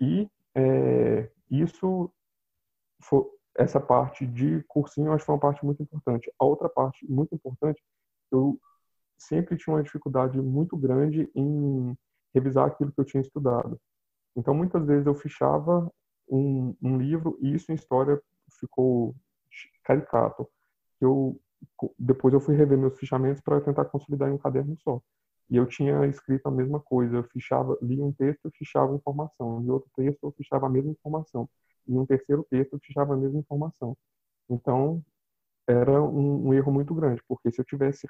[0.00, 2.10] E é, isso,
[3.00, 3.24] foi,
[3.56, 6.32] essa parte de cursinho, acho que foi uma parte muito importante.
[6.38, 7.82] A outra parte muito importante,
[8.30, 8.58] eu
[9.18, 11.96] sempre tinha uma dificuldade muito grande em
[12.34, 13.80] revisar aquilo que eu tinha estudado.
[14.36, 15.92] Então, muitas vezes eu fichava
[16.28, 18.20] um, um livro e isso em história
[18.58, 19.14] ficou
[19.84, 20.48] caricato.
[21.00, 21.40] Eu
[21.98, 25.00] depois eu fui rever meus fichamentos para tentar consolidar em um caderno só.
[25.52, 27.16] E eu tinha escrito a mesma coisa.
[27.18, 29.62] Eu fichava, lia um texto, eu fichava informação.
[29.62, 31.48] Em outro texto, eu fichava a mesma informação.
[31.86, 33.96] Em um terceiro texto, eu fichava a mesma informação.
[34.50, 35.04] Então,
[35.66, 38.08] era um, um erro muito grande, porque se eu tivesse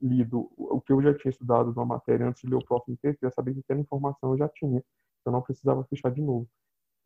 [0.00, 3.20] lido o que eu já tinha estudado numa matéria antes de ler o próximo texto,
[3.22, 4.82] já sabia que aquela informação eu já tinha.
[5.24, 6.48] Eu não precisava fechar de novo.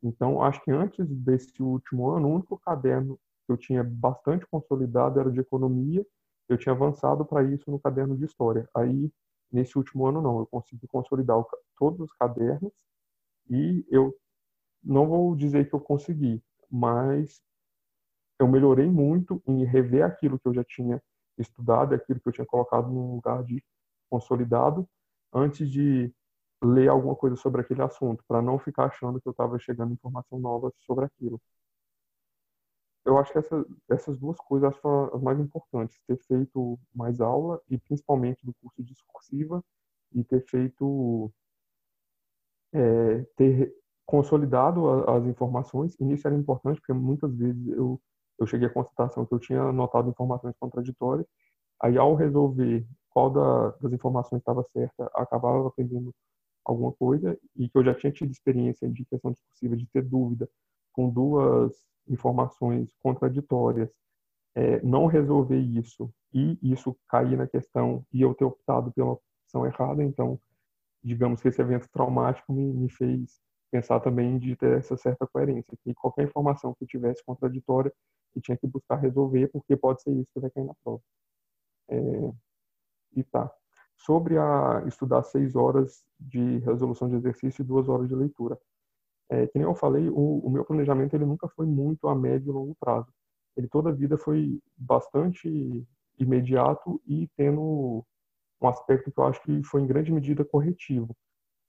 [0.03, 5.21] Então, acho que antes desse último ano, o único caderno que eu tinha bastante consolidado
[5.21, 6.05] era de economia.
[6.49, 8.69] Eu tinha avançado para isso no caderno de história.
[8.75, 9.11] Aí,
[9.53, 10.41] nesse último ano, não.
[10.41, 12.73] Eu consegui consolidar o, todos os cadernos
[13.51, 14.15] e eu
[14.83, 17.41] não vou dizer que eu consegui, mas
[18.39, 21.03] eu melhorei muito em rever aquilo que eu já tinha
[21.39, 23.63] estudado, aquilo que eu tinha colocado num lugar de
[24.11, 24.89] consolidado,
[25.33, 26.13] antes de
[26.63, 30.39] ler alguma coisa sobre aquele assunto, para não ficar achando que eu estava chegando informação
[30.39, 31.41] nova sobre aquilo.
[33.05, 37.61] Eu acho que essa, essas duas coisas são as mais importantes, ter feito mais aula
[37.69, 39.65] e principalmente do curso discursiva
[40.13, 41.33] e ter feito
[42.73, 43.75] é, ter
[44.07, 45.97] consolidado as informações.
[46.01, 48.01] E isso era importante porque muitas vezes eu
[48.39, 51.27] eu cheguei à constatação que eu tinha anotado informações contraditórias.
[51.81, 56.15] Aí, ao resolver qual da, das informações estava certa, acabava aprendendo
[56.65, 60.49] alguma coisa e que eu já tinha tido experiência de questão discursiva, de ter dúvida
[60.93, 61.73] com duas
[62.13, 63.91] informações contraditórias,
[64.55, 69.67] é, não resolver isso e isso cair na questão e eu ter optado pela opção
[69.67, 70.39] errada, então,
[71.03, 75.77] digamos que esse evento traumático me, me fez pensar também de ter essa certa coerência,
[75.83, 77.93] que qualquer informação que tivesse contraditória,
[78.33, 81.03] que tinha que buscar resolver, porque pode ser isso que vai cair na prova.
[81.89, 82.33] É,
[83.17, 83.51] e tá.
[83.97, 88.59] Sobre a estudar seis horas de resolução de exercício e duas horas de leitura.
[89.33, 92.51] É, que nem eu falei, o, o, meu planejamento ele nunca foi muito a médio
[92.51, 93.11] e longo prazo.
[93.57, 95.49] Ele toda a vida foi bastante
[96.19, 98.05] imediato e tendo
[98.61, 101.17] um aspecto que eu acho que foi em grande medida corretivo,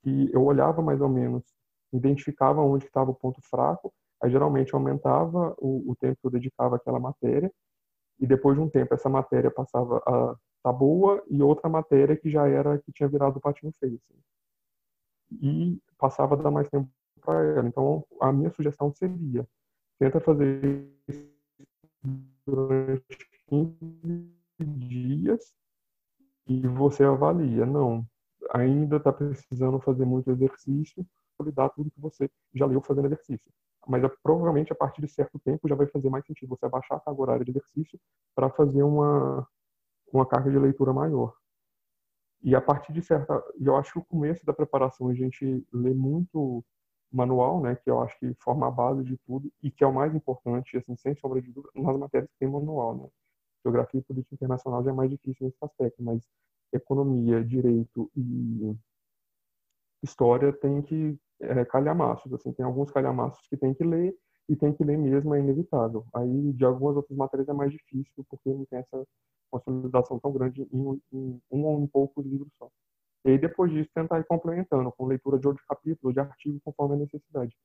[0.02, 1.42] que eu olhava mais ou menos,
[1.90, 6.76] identificava onde estava o ponto fraco, aí geralmente aumentava o, o tempo que eu dedicava
[6.76, 7.50] àquela matéria,
[8.20, 12.30] e depois de um tempo essa matéria passava a tá boa e outra matéria que
[12.30, 13.98] já era que tinha virado o patinho feio.
[14.04, 14.20] Assim.
[15.42, 16.90] E passava a dar mais tempo
[17.24, 17.68] para ela.
[17.68, 19.46] Então, a minha sugestão seria:
[19.98, 21.34] tenta fazer isso
[22.46, 23.04] durante
[23.48, 25.54] 15 dias
[26.46, 27.66] e você avalia.
[27.66, 28.06] Não,
[28.50, 31.06] ainda está precisando fazer muito exercício,
[31.36, 33.50] consolidar tudo que você já leu fazendo exercício.
[33.86, 37.00] Mas provavelmente a partir de certo tempo já vai fazer mais sentido você abaixar a
[37.00, 37.98] carga horária de exercício
[38.34, 39.46] para fazer uma,
[40.12, 41.34] uma carga de leitura maior.
[42.42, 43.42] E a partir de certa.
[43.58, 46.62] Eu acho que o começo da preparação a gente lê muito
[47.14, 49.94] manual, né, que eu acho que forma a base de tudo e que é o
[49.94, 53.08] mais importante, assim, sem sombra de dúvida, nas matérias que tem manual, né.
[53.64, 56.22] Geografia e política internacional já é mais difícil nesse aspecto, mas
[56.72, 58.76] economia, direito e
[60.02, 64.14] história tem que é, calhamaços, assim, tem alguns calhamaços que tem que ler
[64.48, 66.04] e tem que ler mesmo, é inevitável.
[66.14, 69.06] Aí, de algumas outras matérias é mais difícil, porque não tem essa
[69.50, 72.68] consolidação tão grande em, em um ou em poucos livros só.
[73.24, 76.94] E aí, depois disso, tentar ir complementando com leitura de outro capítulo, de artigo, conforme
[76.94, 77.56] a necessidade.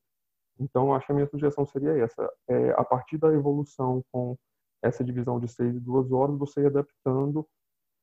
[0.58, 2.30] Então, acho que a minha sugestão seria essa.
[2.48, 4.38] É, a partir da evolução com
[4.82, 7.48] essa divisão de seis e duas horas, você ir adaptando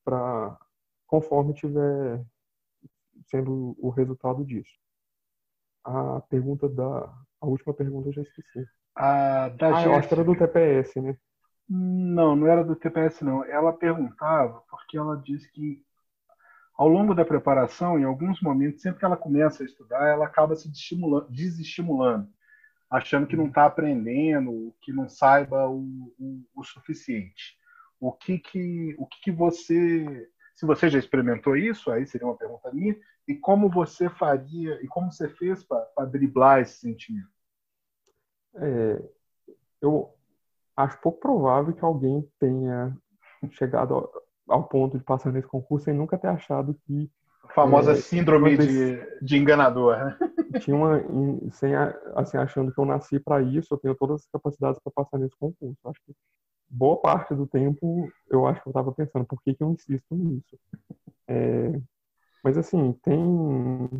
[0.05, 0.59] para
[1.07, 2.23] conforme tiver
[3.27, 4.71] sendo o resultado disso.
[5.85, 7.12] A pergunta da...
[7.40, 8.66] A última pergunta eu já esqueci.
[8.95, 11.16] A da ah, eu acho que era do TPS, né?
[11.69, 13.45] Não, não era do TPS, não.
[13.45, 15.85] Ela perguntava porque ela disse que
[16.77, 20.55] ao longo da preparação, em alguns momentos, sempre que ela começa a estudar, ela acaba
[20.55, 20.71] se
[21.31, 22.29] desestimulando,
[22.91, 27.57] achando que não está aprendendo, que não saiba o, o, o, suficiente.
[27.99, 32.37] O que que, o que que você, se você já experimentou isso, aí seria uma
[32.37, 32.95] pergunta minha,
[33.27, 37.31] e como você faria, e como você fez para driblar esse sentimento?
[38.55, 39.03] É,
[39.81, 40.15] eu
[40.77, 42.95] acho pouco provável que alguém tenha
[43.53, 44.11] chegado
[44.48, 47.11] ao ponto de passar nesse concurso sem nunca ter achado que.
[47.44, 50.18] A famosa é, síndrome de, de enganador, né?
[50.61, 51.00] Tinha uma.
[51.52, 51.74] Sem,
[52.14, 55.37] assim, achando que eu nasci para isso, eu tenho todas as capacidades para passar nesse
[55.37, 55.76] concurso.
[55.85, 56.12] Acho que
[56.68, 60.14] boa parte do tempo eu acho que eu estava pensando, por que, que eu insisto
[60.14, 60.59] nisso?
[61.28, 61.80] É,
[62.42, 63.90] mas, assim, tem.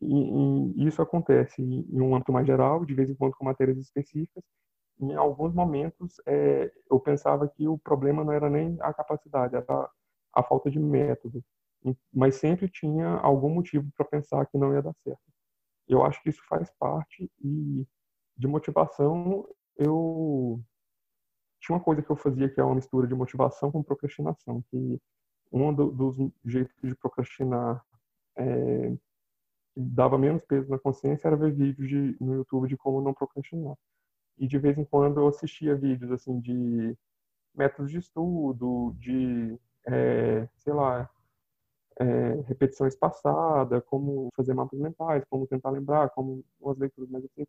[0.00, 3.78] E, e isso acontece em um âmbito mais geral, de vez em quando com matérias
[3.78, 4.44] específicas,
[5.00, 9.90] em alguns momentos é, eu pensava que o problema não era nem a capacidade, era
[10.32, 11.44] a falta de método.
[12.12, 15.22] Mas sempre tinha algum motivo para pensar que não ia dar certo.
[15.86, 17.86] Eu acho que isso faz parte e
[18.36, 20.60] de motivação eu
[21.60, 25.00] tinha uma coisa que eu fazia que é uma mistura de motivação com procrastinação, que
[25.52, 27.84] um do, dos jeitos de procrastinar
[28.36, 28.96] é,
[29.76, 33.76] dava menos peso na consciência era ver vídeos de, no YouTube de como não procrastinar
[34.38, 36.96] e de vez em quando eu assistia vídeos assim de
[37.54, 41.10] métodos de estudo, de é, sei lá,
[41.98, 47.44] é, repetição espaçada, como fazer mapas mentais, como tentar lembrar, como umas leituras mais assim.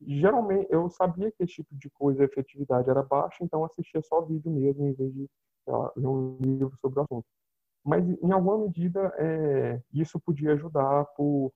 [0.00, 4.20] Geralmente eu sabia que esse tipo de coisa a efetividade era baixa, então assistia só
[4.22, 5.28] vídeo mesmo em vez de
[5.66, 7.26] lá, ler um livro sobre o assunto.
[7.84, 11.52] Mas em alguma medida é, isso podia ajudar por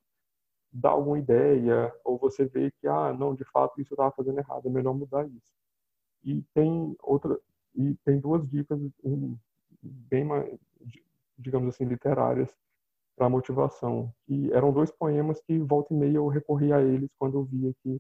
[0.81, 4.67] dá alguma ideia, ou você vê que, ah, não, de fato isso estava fazendo errado,
[4.67, 5.55] é melhor mudar isso.
[6.25, 7.39] E tem outra,
[7.75, 8.81] e tem duas dicas
[9.83, 10.59] bem mais,
[11.39, 12.55] digamos assim, literárias
[13.17, 17.39] para motivação, que eram dois poemas que volta e meia eu recorria a eles quando
[17.39, 17.99] eu via que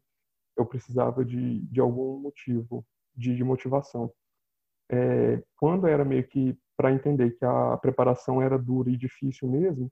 [0.57, 2.85] eu precisava de, de algum motivo
[3.15, 4.12] de, de motivação.
[4.91, 9.91] É, quando era meio que para entender que a preparação era dura e difícil mesmo,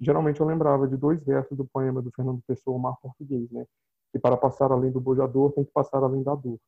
[0.00, 3.66] geralmente eu lembrava de dois versos do poema do Fernando Pessoa, O Mar Português, né?
[4.12, 6.58] Que para passar além do bojador tem que passar além da dor.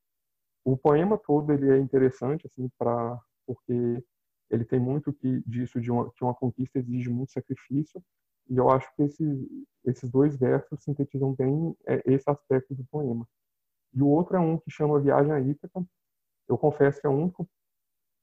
[0.64, 4.04] O poema todo ele é interessante assim para porque
[4.50, 8.02] ele tem muito que disso de uma, que uma conquista exige muito sacrifício
[8.48, 9.48] e eu acho que esses
[9.84, 13.26] esses dois versos sintetizam bem é, esse aspecto do poema.
[13.92, 15.84] E o outro é um que chama Viagem a Ítaca.
[16.48, 17.48] Eu confesso que é o único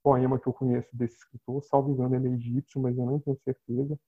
[0.04, 3.38] poema que eu conheço desse escritor, salvo engano ele é egípcio, mas eu não tenho
[3.44, 4.00] certeza.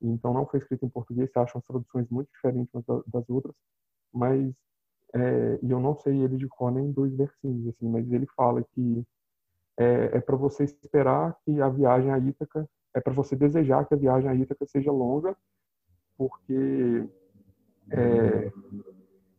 [0.00, 2.72] Então não foi escrito em português, você acha as traduções muito diferentes
[3.06, 3.54] das outras,
[4.12, 4.54] mas
[5.14, 8.62] é, e eu não sei ele de cor nem dois versinhos assim, mas ele fala
[8.74, 9.04] que
[9.78, 13.94] é, é para você esperar que a viagem a Ítaca, é para você desejar que
[13.94, 15.36] a viagem a Ítaca seja longa,
[16.16, 17.08] porque
[17.90, 18.50] é,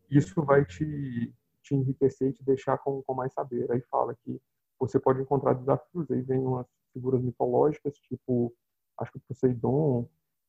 [0.10, 3.70] isso vai te, te enriquecer e te deixar com, com mais saber.
[3.72, 4.40] Aí fala que
[4.80, 8.54] você pode encontrar desafios, aí vem umas figuras mitológicas, tipo,
[9.00, 10.08] acho que Poseidon,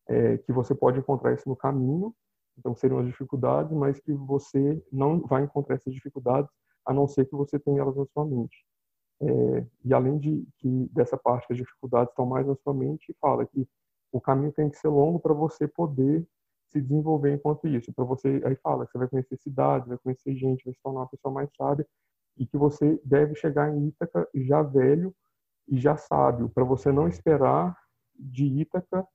[0.09, 2.15] é, que você pode encontrar isso no caminho,
[2.59, 6.51] então seriam as dificuldades, mas que você não vai encontrar essas dificuldades
[6.85, 8.65] a não ser que você tenha elas na sua mente.
[9.21, 13.15] É, e além de que dessa parte que as dificuldades estão mais na sua mente,
[13.21, 13.69] fala que
[14.13, 16.27] o caminho tem que ser longo para você poder
[16.69, 17.93] se desenvolver enquanto isso.
[17.93, 21.01] Para você, aí fala que você vai conhecer cidades, vai conhecer gente, vai se tornar
[21.01, 21.87] uma pessoa mais sábia
[22.37, 25.15] e que você deve chegar em Ítaca já velho
[25.67, 27.77] e já sábio, para você não esperar
[28.15, 29.07] de Ítaca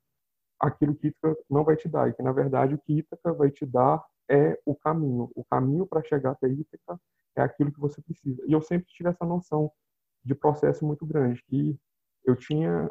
[0.64, 3.52] aquilo que Ítaca não vai te dar, e que na verdade o que Ítaca vai
[3.52, 5.30] te dar é o caminho.
[5.36, 7.00] O caminho para chegar até Ítaca
[7.36, 8.42] é aquilo que você precisa.
[8.48, 9.72] E eu sempre tive essa noção
[10.24, 11.78] de processo muito grande, que
[12.26, 12.90] eu tinha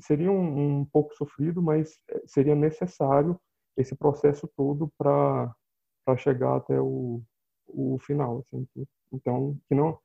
[0.00, 3.38] seria um, um pouco sofrido, mas eh, seria necessário
[3.76, 5.54] esse processo todo para
[6.18, 7.22] chegar até o,
[7.68, 8.66] o final, assim.
[9.12, 9.98] Então, que não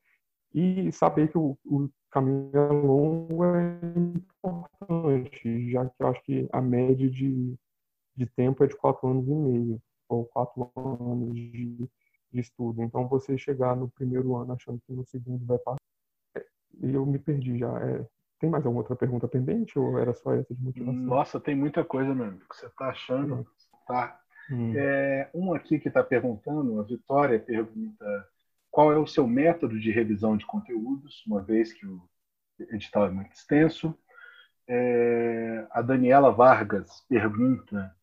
[0.54, 6.50] e saber que o, o caminho é longo é importante, já que eu acho que
[6.52, 7.56] a média de,
[8.16, 11.90] de tempo é de quatro anos e meio, ou quatro anos de,
[12.32, 12.84] de estudo.
[12.84, 15.78] Então, você chegar no primeiro ano achando que no segundo vai passar,
[16.82, 17.72] e eu me perdi já.
[17.80, 18.06] É,
[18.40, 20.94] tem mais alguma outra pergunta pendente ou era só essa de motivação?
[20.94, 23.36] Nossa, tem muita coisa, meu amigo, que você está achando.
[23.36, 23.46] Hum.
[23.88, 24.20] Tá.
[24.50, 24.74] Hum.
[24.76, 28.28] É, um aqui que está perguntando, a Vitória pergunta
[28.72, 32.02] qual é o seu método de revisão de conteúdos, uma vez que o
[32.72, 33.96] edital é muito extenso.
[34.68, 37.94] É, a Daniela Vargas pergunta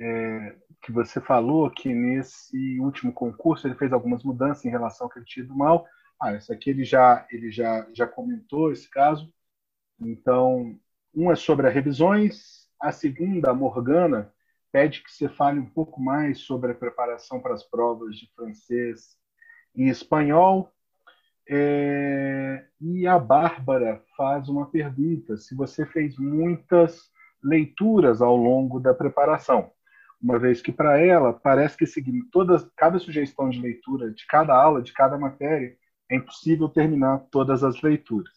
[0.00, 5.10] é, que você falou que nesse último concurso ele fez algumas mudanças em relação ao
[5.10, 5.86] que ele tinha do mal.
[6.20, 9.32] Ah, esse aqui ele já ele já já comentou esse caso.
[10.00, 10.78] Então,
[11.14, 14.32] uma é sobre as revisões, a segunda, a Morgana,
[14.72, 19.16] pede que você fale um pouco mais sobre a preparação para as provas de francês
[19.74, 20.72] e espanhol.
[21.48, 27.10] É, e a Bárbara faz uma pergunta: se você fez muitas
[27.42, 29.70] leituras ao longo da preparação,
[30.20, 34.54] uma vez que para ela parece que seguindo todas, cada sugestão de leitura de cada
[34.54, 35.76] aula, de cada matéria,
[36.10, 38.36] é impossível terminar todas as leituras.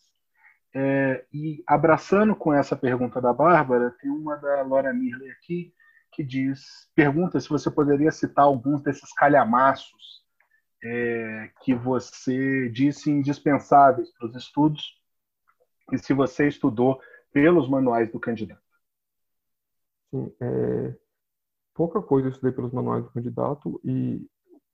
[0.74, 5.74] É, e abraçando com essa pergunta da Bárbara, tem uma da Laura Mirley aqui
[6.13, 10.20] que diz, pergunta se você poderia citar alguns desses calhamaços
[10.84, 15.00] é, que você disse indispensáveis para os estudos
[15.91, 17.00] e se você estudou
[17.32, 18.62] pelos manuais do candidato.
[20.10, 20.96] Sim, é,
[21.74, 24.28] pouca coisa eu estudei pelos manuais do candidato e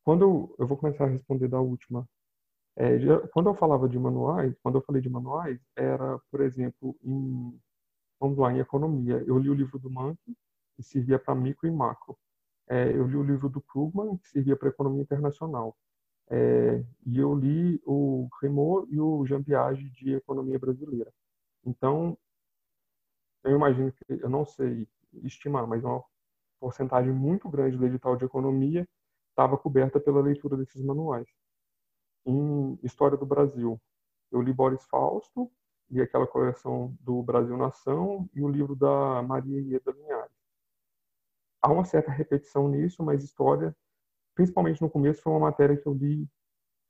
[0.04, 2.08] quando eu, eu vou começar a responder da última,
[2.78, 2.98] é,
[3.34, 7.60] quando eu falava de manuais, quando eu falei de manuais, era, por exemplo, em,
[8.20, 9.24] vamos lá, em economia.
[9.28, 10.38] Eu li o livro do Mankey,
[10.76, 12.18] que servia para micro e macro.
[12.70, 15.76] É, eu li o livro do Krugman, que servia para economia internacional.
[16.30, 21.14] É, e eu li o Cremot e o Jean Piaget de Economia Brasileira.
[21.66, 22.18] Então,
[23.44, 24.88] eu imagino que, eu não sei
[25.24, 26.04] estimar, mas uma
[26.60, 28.88] porcentagem muito grande do edital de economia
[29.30, 31.28] estava coberta pela leitura desses manuais.
[32.26, 33.80] Em História do Brasil,
[34.32, 35.52] eu li Boris Fausto,
[35.90, 40.32] li aquela coleção do Brasil Nação e o livro da Maria Ieda Linhares.
[41.62, 43.76] Há uma certa repetição nisso, mas história
[44.38, 46.30] principalmente no começo, foi uma matéria que eu li,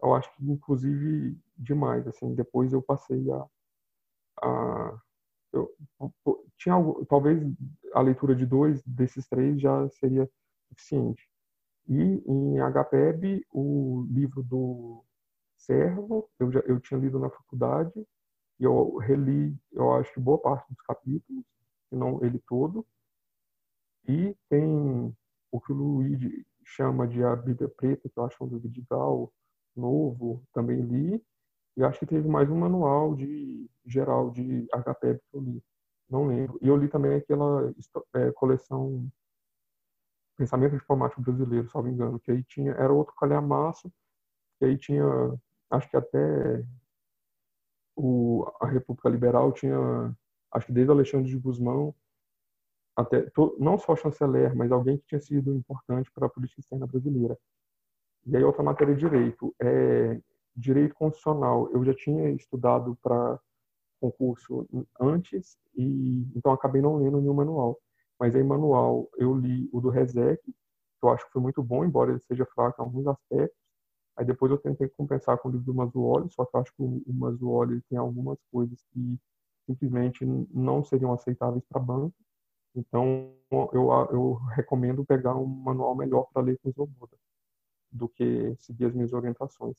[0.03, 3.47] eu acho que inclusive demais, assim, depois eu passei a,
[4.43, 5.01] a
[5.53, 5.73] eu,
[6.57, 7.41] tinha algo, talvez
[7.93, 10.29] a leitura de dois desses três já seria
[10.67, 11.25] suficiente.
[11.87, 15.05] E em HPEB, o livro do
[15.55, 18.05] Servo, eu, já, eu tinha lido na faculdade,
[18.59, 21.45] e eu reli, eu acho boa parte dos capítulos,
[21.87, 22.85] se não ele todo.
[24.05, 25.15] E tem
[25.49, 28.81] o que o Luigi chama de A Bíblia Preta, que eu acho um livro de
[28.89, 29.31] Gal,
[29.75, 31.23] novo, também li.
[31.77, 35.63] E acho que teve mais um manual de geral de HPEB que eu li.
[36.09, 36.57] Não lembro.
[36.61, 37.73] E eu li também aquela
[38.15, 39.09] é, coleção
[40.37, 43.91] Pensamento Informático Brasileiro, salvo engano, que aí tinha, era outro calhamaço,
[44.59, 45.03] que aí tinha,
[45.71, 46.63] acho que até
[47.95, 50.15] o, a República Liberal tinha,
[50.51, 51.93] acho que desde Alexandre de Guzmão,
[52.97, 57.37] até não só chanceler, mas alguém que tinha sido importante para a política externa brasileira.
[58.25, 59.55] E aí outra matéria direito.
[59.61, 60.19] É,
[60.55, 63.39] direito constitucional, eu já tinha estudado para
[64.01, 64.67] concurso
[64.99, 67.79] antes e então acabei não lendo nenhum manual.
[68.19, 70.53] Mas aí manual eu li o do Resec, que
[71.03, 73.57] eu acho que foi muito bom, embora ele seja fraco em alguns aspectos.
[74.17, 76.81] Aí depois eu tentei compensar com o livro do Mazzuoli, só que eu acho que
[76.81, 79.19] o Mazzuoli tem algumas coisas que
[79.67, 82.15] simplesmente não seriam aceitáveis para banco.
[82.77, 83.33] Então
[83.73, 87.17] eu, eu recomendo pegar um manual melhor para ler com Sloboda
[87.91, 89.77] do que seguir as minhas orientações.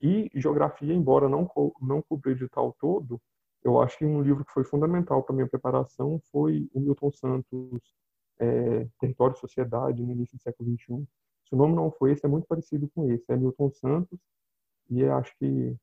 [0.00, 1.50] E geografia, embora não
[1.80, 3.20] não cubra o edital todo,
[3.62, 7.94] eu acho que um livro que foi fundamental para minha preparação foi o Milton Santos,
[8.38, 11.06] é, Território e Sociedade, no início do século XXI.
[11.44, 13.24] Se o nome não foi esse, é muito parecido com esse.
[13.30, 14.18] É Milton Santos
[14.90, 15.76] e é, acho que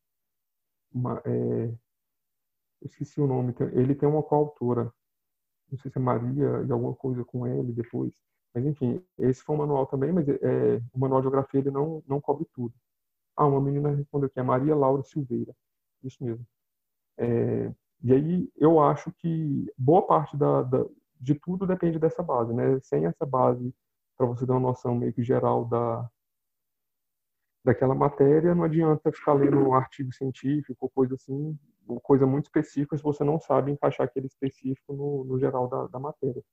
[0.94, 1.74] uma, é,
[2.84, 3.54] esqueci o nome.
[3.74, 4.94] Ele tem uma coautora,
[5.72, 8.14] não sei se é Maria e alguma coisa com ele depois.
[8.54, 12.04] Mas enfim, esse foi um manual também, mas é, o manual de geografia ele não
[12.08, 12.74] não cobre tudo.
[13.36, 15.54] Ah, uma menina respondeu que é Maria Laura Silveira.
[16.04, 16.46] Isso mesmo.
[17.18, 20.86] É, e aí eu acho que boa parte da, da,
[21.20, 22.80] de tudo depende dessa base, né?
[22.82, 23.74] Sem essa base,
[24.18, 26.10] para você ter uma noção meio que geral da,
[27.64, 31.58] daquela matéria, não adianta ficar lendo um artigo científico ou coisa assim,
[32.02, 36.00] coisa muito específica, se você não sabe encaixar aquele específico no, no geral da, da
[36.00, 36.44] matéria.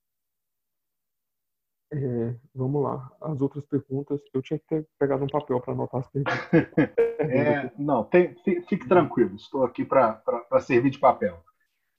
[1.91, 3.11] É, vamos lá.
[3.21, 6.39] As outras perguntas, eu tinha que ter pegado um papel para anotar as perguntas.
[7.21, 8.35] é, não, tem,
[8.69, 10.23] fique tranquilo, estou aqui para
[10.61, 11.43] servir de papel.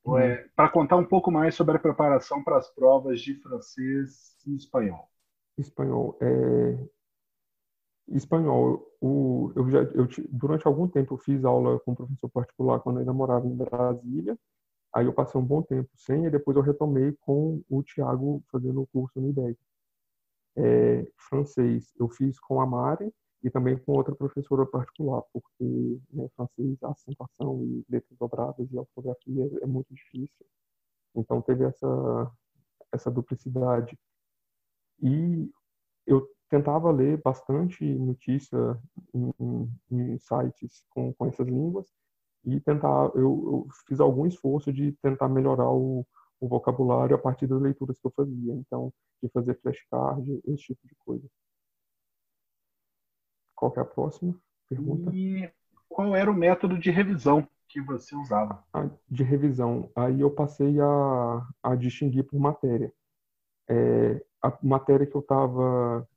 [0.06, 0.18] Uhum.
[0.18, 4.56] É, para contar um pouco mais sobre a preparação para as provas de francês e
[4.56, 5.10] espanhol.
[5.58, 6.18] Espanhol.
[8.12, 12.80] Espanhol, o, eu já, eu, durante algum tempo eu fiz aula com um professor particular
[12.80, 14.38] quando eu ainda morava em Brasília.
[14.94, 18.82] Aí eu passei um bom tempo sem e depois eu retomei com o Tiago fazendo
[18.82, 19.58] o curso no IDEC.
[20.58, 26.28] É, francês eu fiz com a Mari e também com outra professora particular, porque né,
[26.36, 30.46] francês, acentuação e letras dobradas e ortografia é muito difícil.
[31.16, 32.32] Então teve essa,
[32.92, 33.98] essa duplicidade.
[35.02, 35.50] E
[36.06, 38.58] eu tentava ler bastante notícia
[39.14, 41.88] em, em, em sites com, com essas línguas
[42.46, 46.06] e tentar, eu, eu, fiz algum esforço de tentar melhorar o,
[46.40, 48.54] o vocabulário a partir das leituras que eu fazia.
[48.54, 51.28] Então, de fazer flashcard, esse tipo de coisa.
[53.56, 54.34] Qual é a próxima
[54.70, 55.12] pergunta?
[55.14, 55.52] E
[55.88, 58.64] qual era o método de revisão que você usava?
[58.74, 59.92] Ah, de revisão.
[59.96, 62.94] Aí eu passei a, a distinguir por matéria.
[63.68, 66.08] É, a matéria que eu estava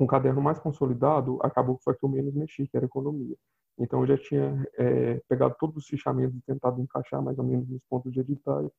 [0.00, 3.36] com caderno mais consolidado, acabou que foi que eu menos mexi, que era economia.
[3.78, 7.68] Então eu já tinha é, pegado todos os fichamentos e tentado encaixar mais ou menos
[7.68, 8.70] nos pontos de editais.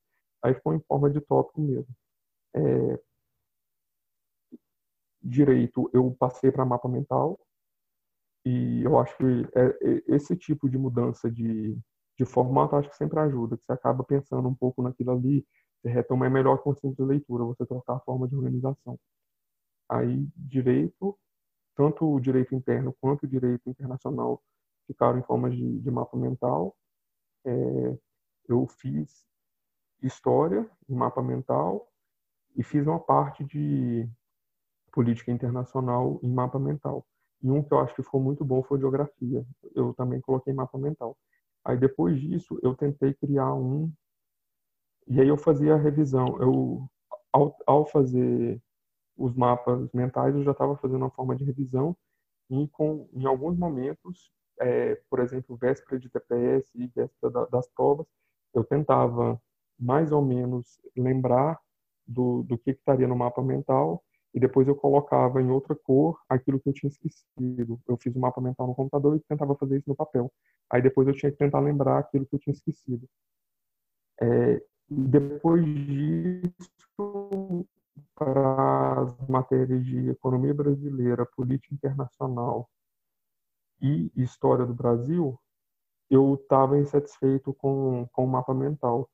[0.44, 1.94] Aí ficou em forma de tópico mesmo.
[2.56, 3.00] É,
[5.22, 7.40] direito eu passei para mapa mental
[8.44, 9.24] e eu acho que
[9.56, 11.78] é, é, esse tipo de mudança de,
[12.18, 15.46] de formato acho que sempre ajuda, que você acaba pensando um pouco naquilo ali,
[15.80, 18.98] você retoma a melhor consciência de leitura, você trocar a forma de organização.
[19.92, 21.20] Aí, direito,
[21.76, 24.42] tanto o direito interno quanto o direito internacional
[24.88, 26.78] ficaram em forma de, de mapa mental.
[27.46, 27.98] É,
[28.48, 29.26] eu fiz
[30.02, 31.92] história em mapa mental
[32.56, 34.10] e fiz uma parte de
[34.94, 37.06] política internacional em mapa mental.
[37.44, 39.46] E um que eu acho que ficou muito bom foi geografia.
[39.76, 41.18] Eu também coloquei mapa mental.
[41.66, 43.92] Aí depois disso, eu tentei criar um.
[45.06, 46.42] E aí eu fazia a revisão.
[46.42, 46.90] Eu,
[47.34, 48.62] ao, ao fazer
[49.24, 51.96] os mapas mentais, eu já estava fazendo uma forma de revisão.
[52.50, 57.68] E com, em alguns momentos, é, por exemplo, véspera de TPS e véspera da, das
[57.70, 58.06] provas,
[58.54, 59.42] eu tentava
[59.80, 61.60] mais ou menos lembrar
[62.06, 64.04] do, do que, estaria no mapa mental
[64.34, 67.80] e depois eu colocava em outra cor aquilo que eu tinha esquecido.
[67.88, 70.32] Eu fiz o mapa mental no computador e tentava fazer isso no papel.
[70.70, 73.08] Aí depois eu tinha que tentar lembrar aquilo que eu tinha esquecido.
[74.22, 77.68] É, depois disso,
[78.16, 82.70] para as matérias de economia brasileira, política internacional
[83.82, 85.40] e história do Brasil,
[86.10, 89.10] eu estava insatisfeito com, com o mapa mental,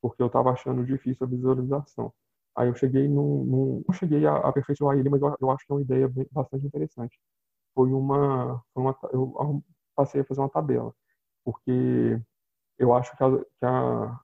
[0.00, 2.12] porque eu estava achando difícil a visualização.
[2.54, 5.72] Aí eu cheguei num, num não cheguei a aperfeiçoar ele, mas eu, eu, acho que
[5.72, 7.18] é uma ideia bastante interessante.
[7.74, 9.64] Foi uma, foi uma eu
[9.96, 10.94] passei a fazer uma tabela,
[11.44, 12.20] porque
[12.78, 14.20] eu acho que a, que, a,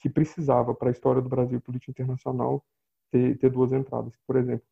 [0.00, 2.64] que precisava para a história do Brasil política internacional
[3.10, 4.14] ter, ter duas entradas.
[4.26, 4.66] Por exemplo,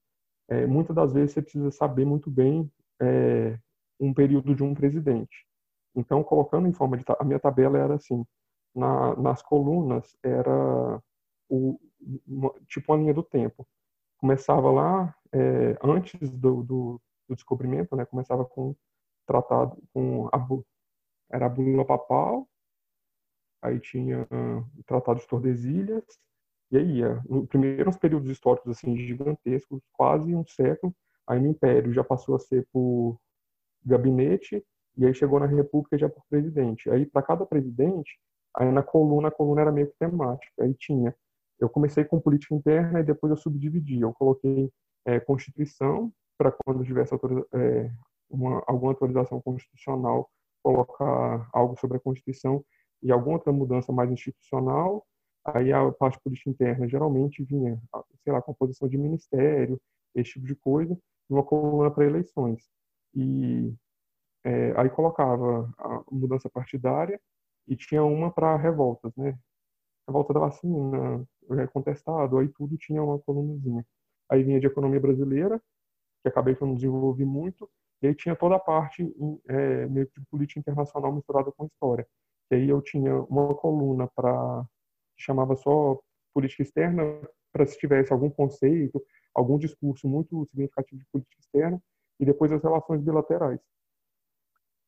[0.49, 2.71] é, muitas das vezes você precisa saber muito bem
[3.01, 3.59] é,
[3.99, 5.47] um período de um presidente.
[5.95, 8.25] Então, colocando em forma de a minha tabela era assim,
[8.75, 11.03] na, nas colunas era
[11.49, 11.79] o,
[12.27, 13.67] uma, tipo uma linha do tempo.
[14.19, 18.05] Começava lá é, antes do, do, do descobrimento, né?
[18.05, 18.75] Começava com
[19.27, 20.39] tratado com a
[21.31, 22.49] era a bula papal,
[23.61, 26.05] aí tinha uh, o Tratado de Tordesilhas,
[26.71, 27.23] e aí ia.
[27.29, 30.95] No primeiros períodos históricos assim gigantescos, quase um século,
[31.27, 33.19] aí no Império já passou a ser por
[33.85, 34.65] gabinete
[34.97, 36.91] e aí chegou na República já por presidente.
[36.91, 38.19] Aí para cada presidente,
[38.55, 40.65] aí na coluna a coluna era meio que temática.
[40.65, 41.15] Aí tinha
[41.59, 44.01] eu comecei com política interna e depois eu subdividi.
[44.01, 44.71] Eu coloquei
[45.07, 47.91] é, Constituição, para quando tivesse é,
[48.29, 50.31] uma, alguma atualização constitucional,
[50.63, 52.65] colocar algo sobre a Constituição
[53.03, 55.07] e alguma outra mudança mais institucional.
[55.55, 57.81] Aí a parte política interna geralmente vinha,
[58.25, 59.81] sei lá, composição de ministério,
[60.15, 62.69] esse tipo de coisa, uma coluna para eleições.
[63.15, 63.73] E
[64.45, 67.21] é, aí colocava a mudança partidária
[67.67, 69.39] e tinha uma para revoltas, né?
[70.09, 71.27] Revolta da vacina,
[71.59, 73.85] é, contestado, aí tudo tinha uma colunazinha.
[74.29, 75.61] Aí vinha de economia brasileira,
[76.23, 77.69] que acabei que eu não desenvolvi muito,
[78.03, 79.03] e aí tinha toda a parte
[79.49, 82.07] é, meio de política internacional misturada com história.
[82.51, 84.76] E aí eu tinha uma coluna para que
[85.17, 85.99] chamava só
[86.35, 87.03] política externa,
[87.53, 89.03] para se tivesse algum conceito,
[89.35, 91.83] algum discurso muito significativo de política externa,
[92.21, 93.61] e depois as relações bilaterais.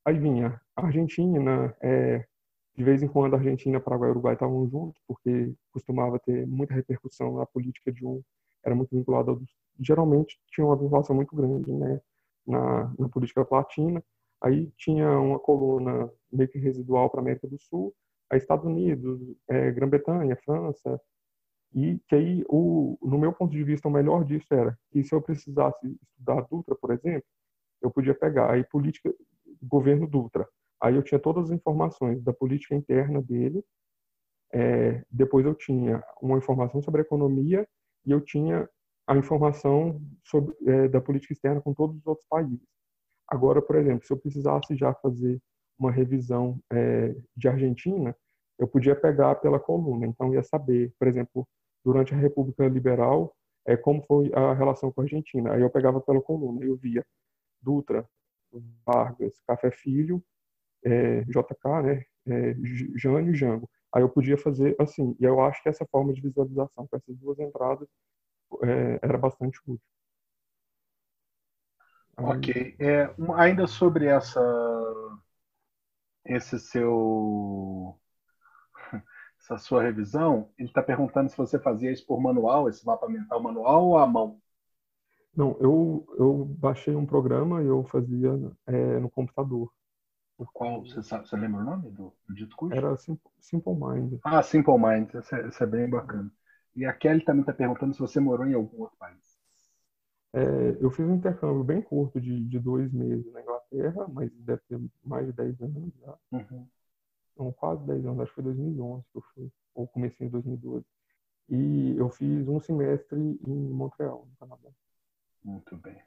[0.05, 2.25] Aí vinha Argentina, é,
[2.77, 7.37] de vez em quando, Argentina, Paraguai e Uruguai estavam juntos, porque costumava ter muita repercussão
[7.37, 8.23] na política de um,
[8.65, 9.43] era muito vinculado aos,
[9.81, 12.01] geralmente tinha uma vinculação muito grande, né,
[12.47, 14.03] na, na política latina.
[14.41, 17.93] Aí tinha uma coluna meio que residual para a América do Sul,
[18.31, 21.01] aí Estados Unidos, é, Grã-Bretanha, França,
[21.75, 25.15] e que aí, o, no meu ponto de vista, o melhor disso era que se
[25.15, 27.25] eu precisasse estudar Dutra, por exemplo,
[27.83, 29.15] eu podia pegar aí política,
[29.63, 30.49] governo Dutra,
[30.81, 33.65] Aí eu tinha todas as informações da política interna dele.
[34.53, 37.69] É, depois eu tinha uma informação sobre a economia
[38.07, 38.69] e eu tinha
[39.07, 42.67] a informação sobre, é, da política externa com todos os outros países.
[43.27, 45.41] Agora, por exemplo, se eu precisasse já fazer
[45.79, 48.17] uma revisão é, de Argentina,
[48.59, 50.07] eu podia pegar pela coluna.
[50.07, 51.49] Então, ia saber, por exemplo,
[51.85, 53.35] durante a República Liberal,
[53.67, 55.53] é, como foi a relação com a Argentina.
[55.53, 57.05] Aí eu pegava pela coluna, eu via
[57.63, 58.09] Dutra,
[58.87, 60.23] Vargas, Café Filho
[60.85, 62.55] é, JK, né, é,
[62.97, 63.69] Jânio e Jango.
[63.93, 67.17] Aí eu podia fazer assim, e eu acho que essa forma de visualização com essas
[67.17, 67.89] duas entradas
[68.63, 69.81] é, era bastante útil.
[72.19, 72.77] Ok.
[72.79, 74.41] É, ainda sobre essa
[76.29, 77.99] esse seu
[79.41, 83.43] essa sua revisão, ele está perguntando se você fazia isso por manual, esse mapa mental
[83.43, 84.41] manual ou à mão?
[85.35, 88.31] Não, eu, eu baixei um programa e eu fazia
[88.67, 89.73] é, no computador.
[90.37, 90.85] Por qual?
[90.85, 92.77] Você, sabe, você lembra o nome do, do dito curso?
[92.77, 94.19] Era Simple, Simple Mind.
[94.25, 95.15] Ah, Simple Mind.
[95.15, 96.31] Isso é, isso é bem bacana.
[96.77, 99.28] E a Kelly também está perguntando se você morou em algum outro país.
[100.33, 104.61] É, eu fiz um intercâmbio bem curto de, de dois meses na Inglaterra, mas deve
[104.69, 106.19] ter mais de 10 anos já.
[106.33, 106.67] Uhum.
[107.37, 110.85] Não, quase 10 anos, acho que foi 2011 que eu fui, ou comecei em 2012.
[111.49, 114.69] E eu fiz um semestre em Montreal, no Canadá.
[115.43, 115.99] Muito bem.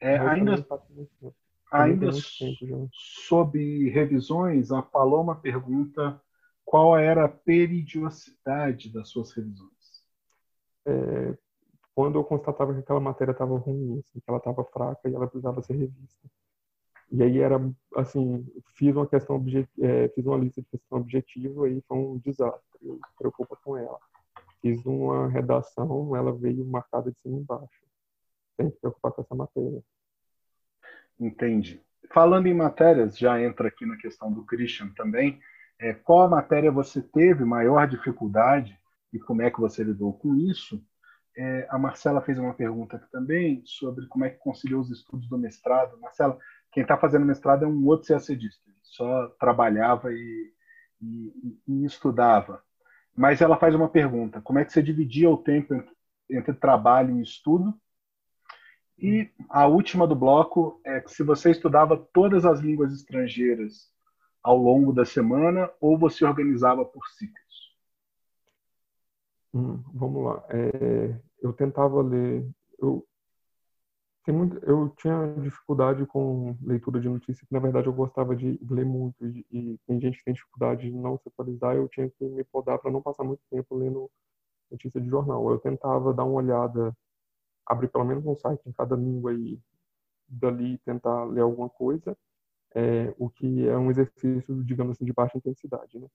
[0.00, 0.64] É, ainda,
[1.70, 2.10] Ainda
[2.92, 6.20] sob revisões, a Paloma pergunta
[6.64, 9.70] qual era a periodicidade das suas revisões.
[10.86, 11.38] É,
[12.00, 15.26] quando eu constatava que aquela matéria estava ruim, assim, que ela estava fraca e ela
[15.26, 16.30] precisava ser revista.
[17.12, 17.60] E aí era
[17.94, 18.42] assim,
[18.74, 19.44] fiz uma questão
[19.82, 22.78] é, fiz uma lista de questão objetiva e foi um desastre.
[22.80, 23.98] Eu me preocupo com ela.
[24.62, 27.86] Fiz uma redação, ela veio marcada de cima e embaixo.
[28.56, 29.84] Tem que preocupar com essa matéria.
[31.20, 31.82] Entende.
[32.14, 35.38] Falando em matérias, já entra aqui na questão do Christian também.
[35.78, 38.74] É, qual matéria você teve maior dificuldade
[39.12, 40.82] e como é que você lidou com isso?
[41.36, 45.28] É, a Marcela fez uma pergunta aqui também sobre como é que conciliou os estudos
[45.28, 45.98] do mestrado.
[46.00, 46.38] Marcela,
[46.72, 50.52] quem está fazendo mestrado é um outro CACDista, só trabalhava e,
[51.00, 52.62] e, e, estudava.
[53.16, 55.92] Mas ela faz uma pergunta: como é que você dividia o tempo entre,
[56.30, 57.74] entre trabalho e estudo?
[58.98, 63.88] E a última do bloco é que se você estudava todas as línguas estrangeiras
[64.42, 67.49] ao longo da semana ou você organizava por ciclos?
[69.54, 70.44] Hum, vamos lá.
[70.50, 72.48] É, eu tentava ler.
[72.78, 73.06] Eu,
[74.24, 78.58] tem muito, eu tinha dificuldade com leitura de notícias, que na verdade eu gostava de
[78.70, 79.26] ler muito.
[79.26, 81.74] E, e tem gente que tem dificuldade de não se atualizar.
[81.76, 84.10] Eu tinha que me podar para não passar muito tempo lendo
[84.70, 85.50] notícia de jornal.
[85.50, 86.96] Eu tentava dar uma olhada
[87.66, 89.58] abrir pelo menos um site em cada língua e
[90.28, 92.16] dali tentar ler alguma coisa,
[92.74, 96.08] é, o que é um exercício, digamos assim, de baixa intensidade, né?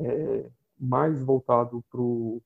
[0.00, 2.42] É, mais voltado para o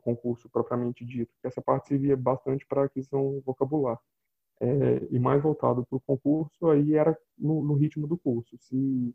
[0.00, 3.98] concurso propriamente dito, essa parte servia bastante para aquisição vocabular.
[4.60, 8.56] é, e mais voltado para o concurso, aí era no, no, ritmo do curso.
[8.58, 9.14] Se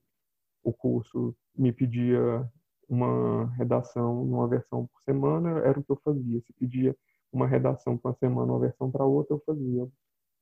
[0.63, 2.49] o curso me pedia
[2.87, 6.41] uma redação numa versão por semana, era o que eu fazia.
[6.41, 6.95] Se pedia
[7.31, 9.87] uma redação para uma semana, uma versão para outra, eu fazia.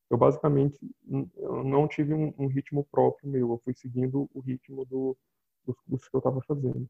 [0.09, 5.17] Eu basicamente não tive um, um, ritmo próprio meu, eu fui seguindo o ritmo do,
[5.65, 6.87] dos cursos que eu estava fazendo.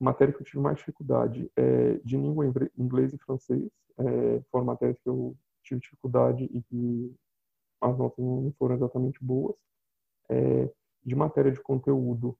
[0.00, 3.70] Matéria que eu tive mais dificuldade é de língua inglês e francês.
[3.98, 7.14] É, foram matérias que eu tive dificuldade e que
[7.80, 9.56] as notas não foram exatamente boas.
[10.28, 10.70] É,
[11.04, 12.36] de matéria de conteúdo,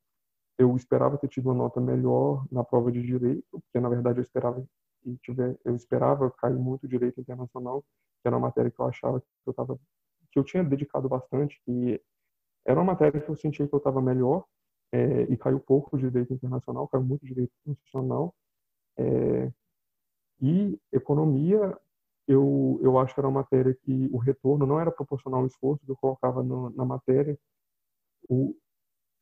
[0.59, 4.23] eu esperava ter tido uma nota melhor na prova de direito, porque na verdade eu
[4.23, 4.65] esperava
[5.03, 7.83] que tiver, eu esperava cair muito direito internacional,
[8.23, 9.79] que era uma matéria que eu achava que eu tava,
[10.33, 12.01] que eu tinha dedicado bastante, e
[12.65, 14.45] era uma matéria que eu sentia que eu estava melhor,
[14.93, 18.35] é, e caiu pouco direito internacional, caiu muito direito constitucional.
[18.97, 19.53] É,
[20.41, 21.77] e economia,
[22.27, 25.85] eu, eu acho que era uma matéria que o retorno não era proporcional ao esforço
[25.85, 27.39] que eu colocava no, na matéria.
[28.29, 28.55] O,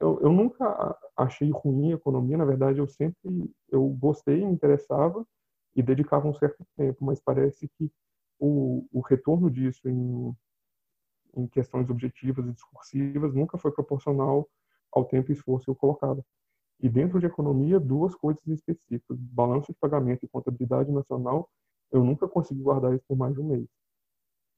[0.01, 5.25] eu, eu nunca achei ruim a economia, na verdade, eu sempre eu gostei, me interessava
[5.75, 7.91] e dedicava um certo tempo, mas parece que
[8.39, 10.37] o, o retorno disso em,
[11.37, 14.49] em questões objetivas e discursivas nunca foi proporcional
[14.93, 16.23] ao tempo e esforço eu colocava.
[16.81, 21.49] E dentro de economia, duas coisas específicas: balanço de pagamento e contabilidade nacional.
[21.91, 23.67] Eu nunca consegui guardar isso por mais de um mês.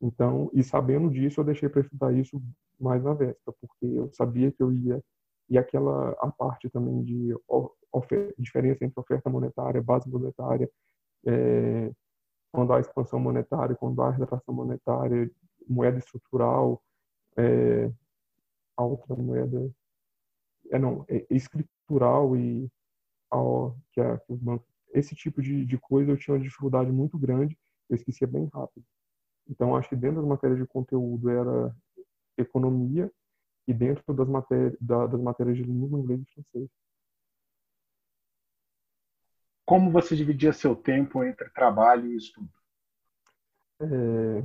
[0.01, 2.41] Então, e sabendo disso, eu deixei para estudar isso
[2.79, 5.03] mais na véspera, porque eu sabia que eu ia
[5.49, 7.35] e aquela a parte também de
[8.39, 10.71] diferença entre oferta monetária, base monetária,
[11.27, 11.93] é,
[12.53, 15.31] quando há expansão monetária, quando há retração monetária,
[15.69, 16.83] moeda estrutural,
[17.37, 17.91] é,
[18.77, 19.71] a outra moeda
[20.75, 22.71] é não é escritural e
[23.31, 27.19] ao, que, é, que bancos esse tipo de, de coisa eu tinha uma dificuldade muito
[27.19, 27.59] grande
[27.89, 28.85] eu esquecia bem rápido.
[29.49, 31.77] Então acho que dentro das matérias de conteúdo era
[32.37, 33.13] economia
[33.67, 36.71] e dentro das matérias da, das matérias de língua inglês e francês.
[39.67, 42.51] Como você dividia seu tempo entre trabalho e estudo?
[43.81, 44.43] É,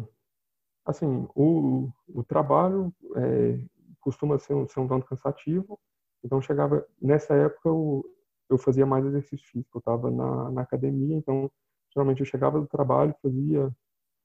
[0.86, 3.66] assim o, o trabalho é,
[4.00, 5.80] costuma ser um, ser um tanto cansativo
[6.24, 8.06] então chegava nessa época eu,
[8.50, 11.52] eu fazia mais exercício físico, eu estava na, na academia, então
[11.94, 13.72] geralmente eu chegava do trabalho, fazia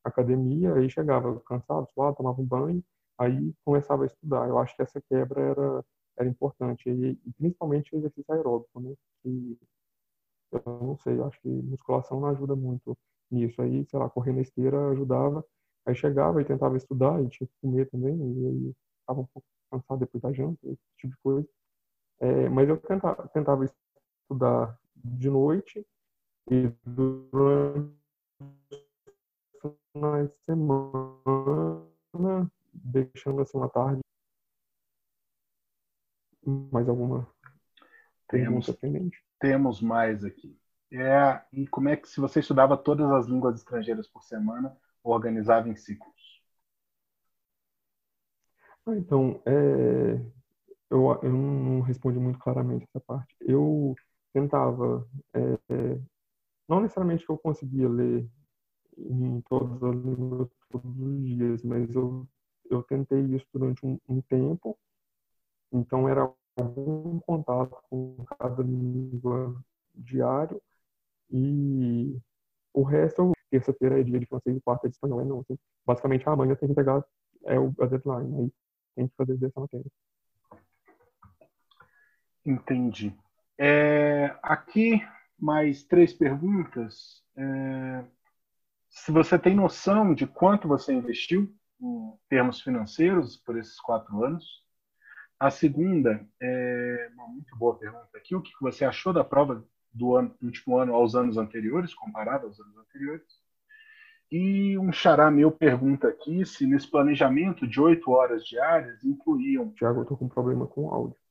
[0.04, 2.84] academia, aí chegava cansado, suado, tomava um banho,
[3.18, 4.48] aí começava a estudar.
[4.48, 5.84] Eu acho que essa quebra era
[6.16, 8.94] era importante e, e principalmente o exercício aeróbico, né?
[9.24, 9.58] E,
[10.52, 12.96] eu não sei, eu acho que musculação não ajuda muito
[13.30, 13.60] nisso.
[13.62, 15.44] Aí, sei lá, correr na esteira ajudava.
[15.86, 19.46] Aí chegava e tentava estudar e tinha que comer também, e aí estava um pouco
[19.70, 21.48] cansado depois da janta, esse tipo de coisa.
[22.24, 25.86] É, mas eu tentava, tentava estudar de noite
[26.50, 27.92] e durante
[29.92, 31.86] finais de semana,
[32.72, 34.00] deixando assim uma tarde.
[36.72, 37.28] Mais alguma
[38.26, 39.22] temos, pendente?
[39.38, 40.58] Temos mais aqui.
[40.90, 45.68] É, e como é que, se você estudava todas as línguas estrangeiras por semana, organizava
[45.68, 46.42] em ciclos?
[48.86, 50.20] Ah, então, é,
[50.94, 53.34] eu, eu não respondi muito claramente essa parte.
[53.40, 53.94] Eu
[54.32, 56.00] tentava, é,
[56.68, 58.28] não necessariamente que eu conseguia ler
[58.96, 62.26] em todas as línguas todos os dias, mas eu,
[62.70, 64.78] eu tentei isso durante um, um tempo,
[65.72, 69.60] então era algum contato com cada língua
[69.94, 70.60] diário
[71.30, 72.16] e
[72.72, 75.40] o resto, terça-feira é dia de francês e quarta é de espanhol, é não.
[75.40, 77.04] Assim, basicamente, amanhã tem que pegar
[77.46, 78.52] é o, a deadline, aí
[78.96, 79.90] tem que fazer dessa matéria.
[82.44, 83.14] Entendi.
[83.58, 85.02] É, aqui,
[85.38, 87.22] mais três perguntas.
[87.36, 88.04] É,
[88.88, 94.62] se você tem noção de quanto você investiu em termos financeiros por esses quatro anos.
[95.38, 98.34] A segunda é uma muito boa pergunta aqui.
[98.34, 102.58] O que você achou da prova do, ano, último ano aos anos anteriores, comparado aos
[102.60, 103.42] anos anteriores?
[104.30, 109.70] E um xará meu pergunta aqui se nesse planejamento de oito horas diárias incluíam.
[109.72, 111.23] Tiago, eu estou com problema com o áudio.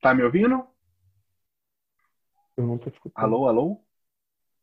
[0.00, 0.66] Tá me ouvindo?
[2.56, 3.24] Eu não tô escutando.
[3.24, 3.84] Alô, alô?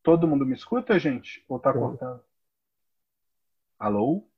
[0.02, 1.44] Todo mundo me escuta, gente?
[1.48, 2.24] Ou tá cortando?
[3.78, 4.30] Alô?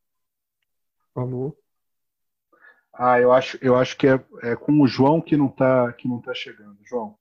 [1.15, 1.55] Alô?
[2.93, 6.07] Ah, eu acho, eu acho que é, é com o João que não tá, que
[6.07, 6.83] não tá chegando.
[6.83, 7.17] João?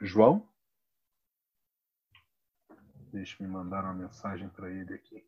[0.00, 0.48] João?
[3.12, 5.26] Deixa eu me mandar uma mensagem para ele aqui.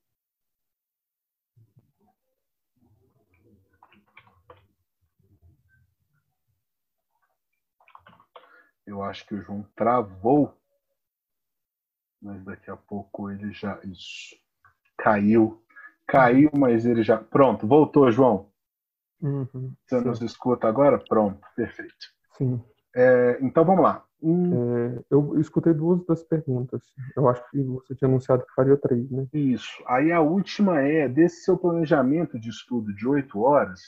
[8.88, 10.54] Eu acho que o João travou,
[12.20, 14.36] mas daqui a pouco ele já isso
[14.96, 15.62] caiu
[16.06, 17.18] Caiu, mas ele já.
[17.18, 18.50] Pronto, voltou, João.
[19.20, 20.98] Uhum, Você nos escuta agora?
[20.98, 21.94] Pronto, perfeito.
[22.38, 22.62] Sim.
[22.96, 24.02] É, então vamos lá.
[24.22, 26.82] Hum, É, eu escutei duas das perguntas.
[27.14, 29.26] Eu acho que você tinha anunciado que faria três, né?
[29.34, 29.84] Isso.
[29.86, 33.80] Aí a última é desse seu planejamento de estudo de oito horas.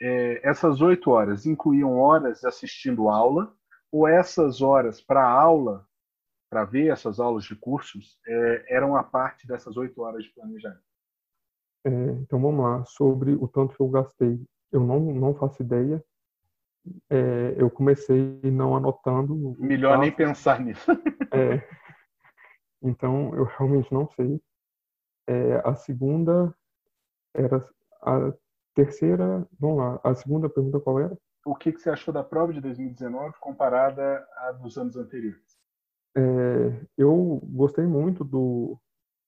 [0.00, 3.54] é, essas oito horas incluíam horas assistindo aula
[3.92, 5.86] ou essas horas para aula,
[6.50, 10.82] para ver essas aulas de cursos, é, eram a parte dessas oito horas de planejamento?
[11.84, 12.84] É, então vamos lá.
[12.86, 14.40] Sobre o tanto que eu gastei,
[14.72, 16.02] eu não, não faço ideia.
[17.10, 19.54] É, eu comecei não anotando.
[19.58, 20.16] Melhor nem tá?
[20.16, 20.90] pensar nisso.
[21.32, 21.66] É,
[22.82, 24.40] então eu realmente não sei.
[25.26, 26.54] É, a segunda
[27.34, 27.66] era
[28.02, 28.32] a
[28.74, 29.46] terceira.
[29.58, 30.00] Vamos lá.
[30.02, 31.16] A segunda pergunta qual era?
[31.44, 35.58] O que, que você achou da prova de 2019 comparada à dos anos anteriores?
[36.16, 38.78] É, eu gostei muito do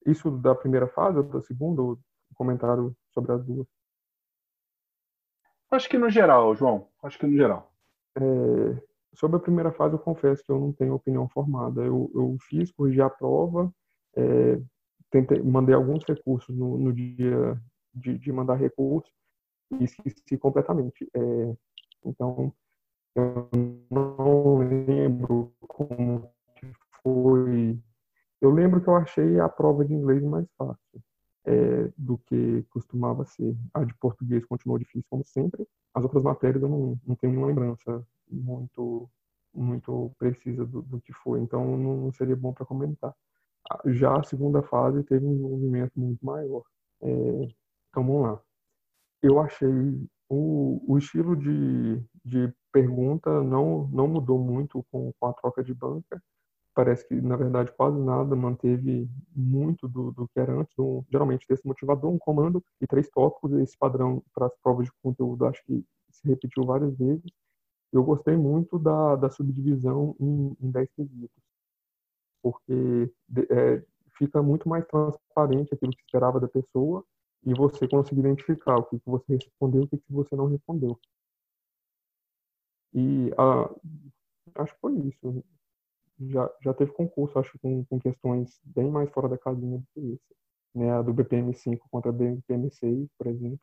[0.07, 1.99] isso da primeira fase, ou da segunda, o
[2.35, 3.67] comentário sobre as duas.
[5.71, 6.89] Acho que no geral, João.
[7.03, 7.73] Acho que no geral.
[8.17, 8.23] É,
[9.15, 11.83] sobre a primeira fase, eu confesso que eu não tenho opinião formada.
[11.83, 13.73] Eu, eu fiz, corrigi a prova,
[14.17, 14.61] é,
[15.11, 17.61] tentei, mandei alguns recursos no, no dia
[17.93, 19.11] de, de, mandar recurso
[19.81, 21.09] e esqueci completamente.
[21.15, 21.57] É,
[22.05, 22.53] então,
[23.15, 23.49] eu
[23.91, 26.29] não lembro como
[27.03, 27.79] foi.
[28.41, 31.03] Eu lembro que eu achei a prova de inglês mais fácil
[31.45, 33.57] é, do que costumava ser.
[33.73, 35.67] A de português continuou difícil, como sempre.
[35.95, 39.09] As outras matérias eu não, não tenho nenhuma lembrança muito
[39.57, 43.15] muito precisa do, do que foi, então não seria bom para comentar.
[43.87, 46.65] Já a segunda fase teve um desenvolvimento muito maior.
[47.01, 47.09] É,
[47.89, 48.41] então vamos lá.
[49.23, 55.33] Eu achei o, o estilo de, de pergunta não, não mudou muito com, com a
[55.33, 56.21] troca de banca
[56.75, 60.77] parece que, na verdade, quase nada manteve muito do, do que era antes.
[60.79, 63.53] Um, geralmente, desse motivador, um comando e três tópicos.
[63.53, 67.31] Esse padrão para as provas de conteúdo acho que se repetiu várias vezes.
[67.93, 71.43] Eu gostei muito da, da subdivisão em, em 10 quesitos,
[72.43, 73.13] porque
[73.51, 73.83] é,
[74.19, 77.05] fica muito mais transparente aquilo que esperava da pessoa
[77.47, 80.47] e você consegue identificar o que, que você respondeu e o que, que você não
[80.47, 80.99] respondeu.
[82.93, 85.45] E a, acho que foi isso
[86.21, 90.01] já, já teve concurso, acho, com, com questões bem mais fora da casinha do que
[90.01, 90.35] isso.
[90.75, 90.91] Né?
[90.91, 93.61] A do BPM5 contra a BPM6, por exemplo.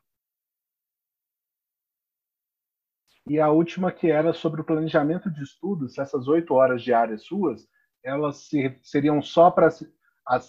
[3.26, 7.22] E a última que era sobre o planejamento de estudos, se essas oito horas diárias
[7.22, 7.68] suas,
[8.02, 8.48] elas
[8.82, 9.68] seriam só para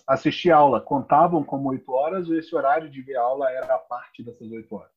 [0.08, 4.24] assistir aula, contavam como oito horas ou esse horário de ver aula era a parte
[4.24, 4.94] dessas oito horas?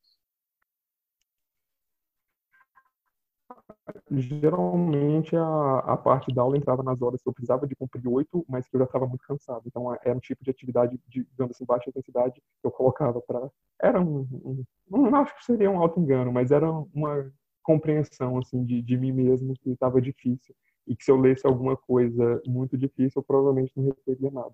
[4.11, 8.45] geralmente a, a parte da aula entrava nas horas que eu precisava de cumprir oito,
[8.47, 9.63] mas que eu já estava muito cansado.
[9.65, 13.49] Então era um tipo de atividade de, digamos assim, baixa intensidade que eu colocava para.
[13.81, 17.31] Era um, um, Não acho que seria um auto engano, mas era uma
[17.63, 20.55] compreensão assim de, de mim mesmo que estava difícil
[20.87, 24.53] e que se eu lesse alguma coisa muito difícil, eu provavelmente não reteria nada.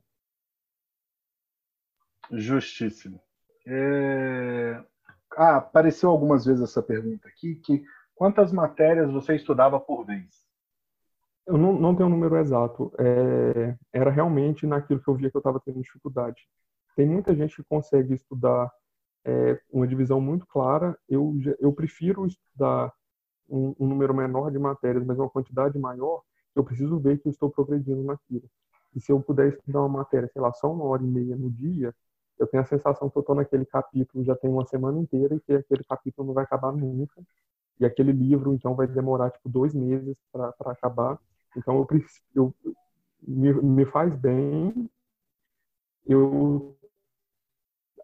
[2.31, 3.21] Justíssimo.
[3.65, 4.83] É...
[5.35, 7.83] Ah, apareceu algumas vezes essa pergunta aqui que
[8.15, 10.45] Quantas matérias você estudava por vez?
[11.45, 12.93] Eu não, não tenho um número exato.
[12.97, 16.41] É, era realmente naquilo que eu via que eu estava tendo dificuldade.
[16.95, 18.71] Tem muita gente que consegue estudar
[19.25, 20.97] é, uma divisão muito clara.
[21.09, 22.93] Eu, eu prefiro estudar
[23.49, 26.21] um, um, número menor de matérias, mas uma quantidade maior.
[26.55, 28.49] Eu preciso ver que eu estou progredindo naquilo.
[28.95, 31.49] E se eu puder estudar uma matéria, sei lá, só uma hora e meia no
[31.49, 31.93] dia,
[32.39, 35.39] eu tenho a sensação que eu estou naquele capítulo já tem uma semana inteira e
[35.39, 37.21] que aquele capítulo não vai acabar nunca
[37.79, 41.19] e aquele livro então vai demorar tipo dois meses para acabar
[41.55, 41.87] então eu,
[42.35, 42.55] eu
[43.21, 44.89] me, me faz bem
[46.05, 46.75] eu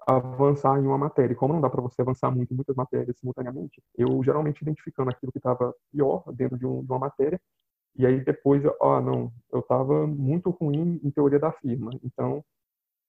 [0.08, 1.36] avançar em uma matéria.
[1.36, 5.32] Como não dá para você avançar muito em muitas matérias simultaneamente, eu geralmente identificando aquilo
[5.32, 7.39] que estava pior dentro de, um, de, uma matéria,
[7.95, 11.91] e aí depois, ah, não, eu estava muito ruim em teoria da firma.
[12.04, 12.43] Então,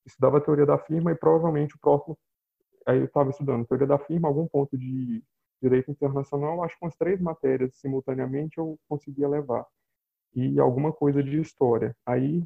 [0.07, 2.18] estudava teoria da firma e provavelmente o próximo,
[2.86, 5.22] aí eu estava estudando teoria da firma, algum ponto de
[5.62, 9.66] direito internacional, acho que umas três matérias simultaneamente eu conseguia levar.
[10.34, 11.95] E alguma coisa de história.
[12.07, 12.45] Aí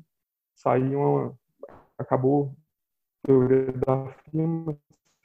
[0.55, 1.39] saiu uma.
[1.99, 2.57] Acabou
[3.25, 4.79] teoria da firma,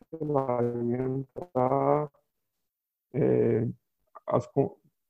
[0.09, 2.09] sei lá, entrar
[3.13, 3.67] é,
[4.27, 4.47] as,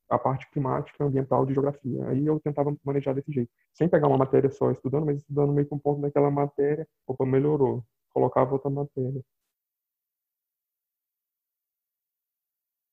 [0.10, 2.08] a parte climática, ambiental de geografia.
[2.10, 3.52] Aí eu tentava manejar desse jeito.
[3.74, 7.26] Sem pegar uma matéria só estudando, mas estudando meio que um ponto daquela matéria, opa,
[7.26, 7.86] melhorou.
[8.14, 9.24] Colocava outra matéria.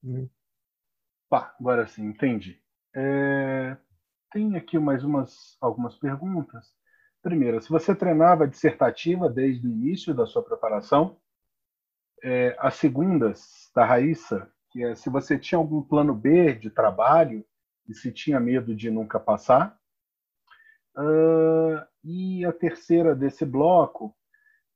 [0.05, 0.29] Hum.
[1.29, 2.61] Pá, agora sim, entendi.
[2.95, 3.77] É,
[4.33, 6.75] tem aqui mais umas algumas perguntas.
[7.27, 11.17] Primeiro, se você treinava dissertativa desde o início da sua preparação?
[12.23, 17.45] é, as segundas da Raíssa, que é se você tinha algum plano B de trabalho
[17.89, 19.79] e se tinha medo de nunca passar.
[20.97, 24.17] Uh, e a terceira desse bloco,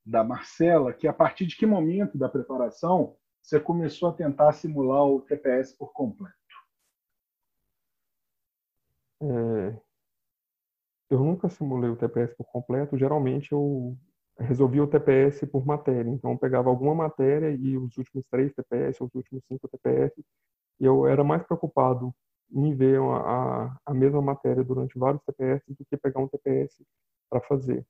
[0.04, 5.04] da Marcela, que a partir de que momento da preparação você começou a tentar simular
[5.04, 6.34] o TPS por completo?
[9.22, 9.80] É,
[11.10, 12.96] eu nunca simulei o TPS por completo.
[12.96, 13.96] Geralmente eu
[14.38, 16.08] resolvia o TPS por matéria.
[16.10, 20.14] Então eu pegava alguma matéria e os últimos três TPS, os últimos cinco TPS,
[20.80, 22.14] eu era mais preocupado
[22.52, 26.84] em ver a, a mesma matéria durante vários TPS do que pegar um TPS
[27.28, 27.86] para fazer.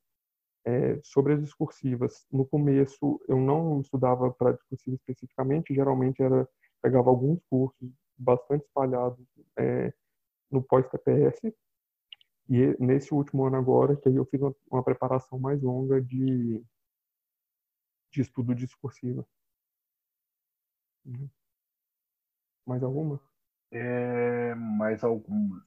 [0.64, 6.46] É, sobre as discursivas, no começo eu não estudava para discursiva especificamente, geralmente era
[6.82, 9.26] pegava alguns cursos bastante espalhados
[9.58, 9.92] é,
[10.50, 11.54] no pós-TPS,
[12.50, 16.60] e nesse último ano agora, que aí eu fiz uma, uma preparação mais longa de,
[18.10, 19.24] de estudo discursivo.
[22.66, 23.20] Mais alguma?
[23.70, 25.62] É, mais algumas.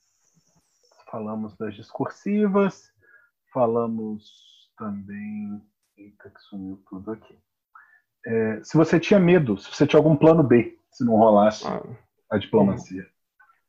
[1.09, 2.91] Falamos das discursivas,
[3.53, 5.65] falamos também.
[5.95, 7.39] Eita, que sumiu tudo aqui.
[8.25, 11.81] É, se você tinha medo, se você tinha algum plano B, se não rolasse ah,
[12.29, 13.07] a diplomacia.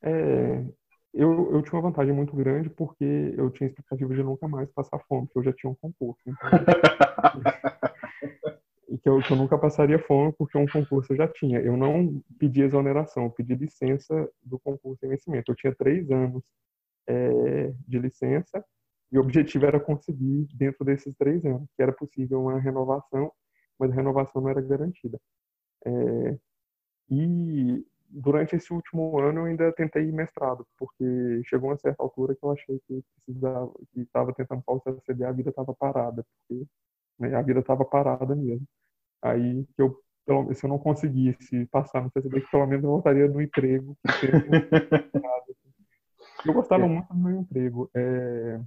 [0.02, 0.64] É,
[1.14, 4.98] eu, eu tinha uma vantagem muito grande porque eu tinha expectativa de nunca mais passar
[5.08, 6.20] fome, porque eu já tinha um concurso.
[6.26, 6.38] Então,
[8.90, 11.60] e que eu, que eu nunca passaria fome porque um concurso eu já tinha.
[11.60, 15.52] Eu não pedi exoneração, eu pedi licença do concurso em vencimento.
[15.52, 16.42] Eu tinha três anos
[17.06, 18.64] é, de licença
[19.12, 23.30] e o objetivo era conseguir, dentro desses três anos, que era possível uma renovação,
[23.78, 25.20] mas a renovação não era garantida.
[25.86, 26.38] É,
[27.08, 32.44] e durante esse último ano eu ainda tentei mestrado, porque chegou uma certa altura que
[32.44, 36.64] eu achei que precisava, que estava tentando pausar a vida estava parada, porque
[37.18, 38.66] né, a vida estava parada mesmo.
[39.22, 43.28] Aí que eu, pelo, se eu não conseguisse passar no que pelo menos eu voltaria
[43.28, 43.96] no emprego.
[46.46, 46.88] eu gostava é.
[46.88, 47.90] muito do meu emprego.
[47.94, 48.60] É,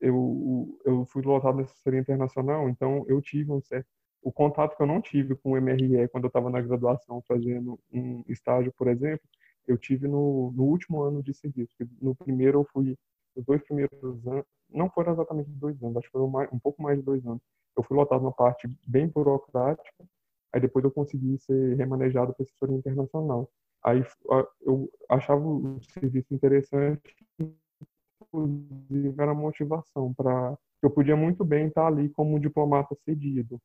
[0.00, 3.88] eu, eu fui lotado na assessoria internacional, então eu tive um certo
[4.22, 7.78] o contato que eu não tive com o MRE quando eu estava na graduação fazendo
[7.92, 9.26] um estágio, por exemplo,
[9.66, 11.74] eu tive no, no último ano de serviço.
[12.00, 12.96] No primeiro eu fui,
[13.36, 16.98] os dois primeiros anos, não foram exatamente dois anos, acho que foram um pouco mais
[16.98, 17.40] de dois anos.
[17.76, 20.04] Eu fui lotado na parte bem burocrática,
[20.52, 23.48] aí depois eu consegui ser remanejado para assessoria internacional.
[23.84, 24.02] Aí
[24.62, 27.00] eu achava o serviço interessante,
[28.20, 33.60] inclusive era motivação para eu podia muito bem estar ali como diplomata cedido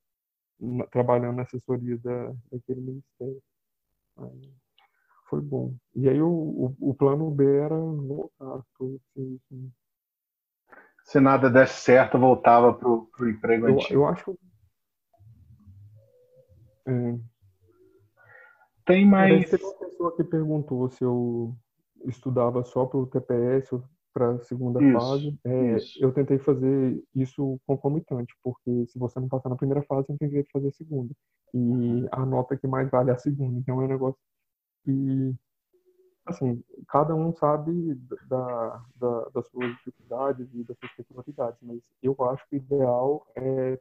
[0.92, 3.42] trabalhando na assessoria da, daquele ministério.
[4.18, 4.54] Aí
[5.34, 5.76] foi bom.
[5.96, 9.72] E aí o, o, o plano B era voltar pro assim.
[11.04, 13.94] Se nada desse certo, voltava pro, pro emprego eu, antigo.
[13.94, 14.38] Eu acho.
[16.86, 17.20] É.
[18.86, 19.50] Tem mais.
[19.50, 21.56] Teve uma pessoa que perguntou se eu
[22.06, 23.84] estudava só para o TPS ou
[24.14, 25.40] para a segunda isso, fase.
[25.44, 30.12] É, eu tentei fazer isso concomitante, porque se você não passar na primeira fase, você
[30.14, 31.14] não tem direito de fazer a segunda.
[31.54, 33.60] E a nota que mais vale é a segunda.
[33.60, 34.20] Então é um negócio
[34.84, 35.36] que,
[36.26, 37.96] assim, cada um sabe
[38.28, 43.28] da, da, das suas dificuldades e das suas peculiaridades, mas eu acho que o ideal
[43.36, 43.80] é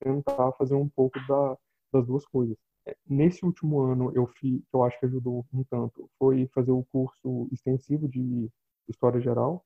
[0.00, 1.56] tentar fazer um pouco da,
[1.92, 2.56] das duas coisas.
[2.86, 6.70] É, nesse último ano, eu fiz, que eu acho que ajudou um tanto, foi fazer
[6.72, 8.50] o curso extensivo de
[8.88, 9.64] história geral.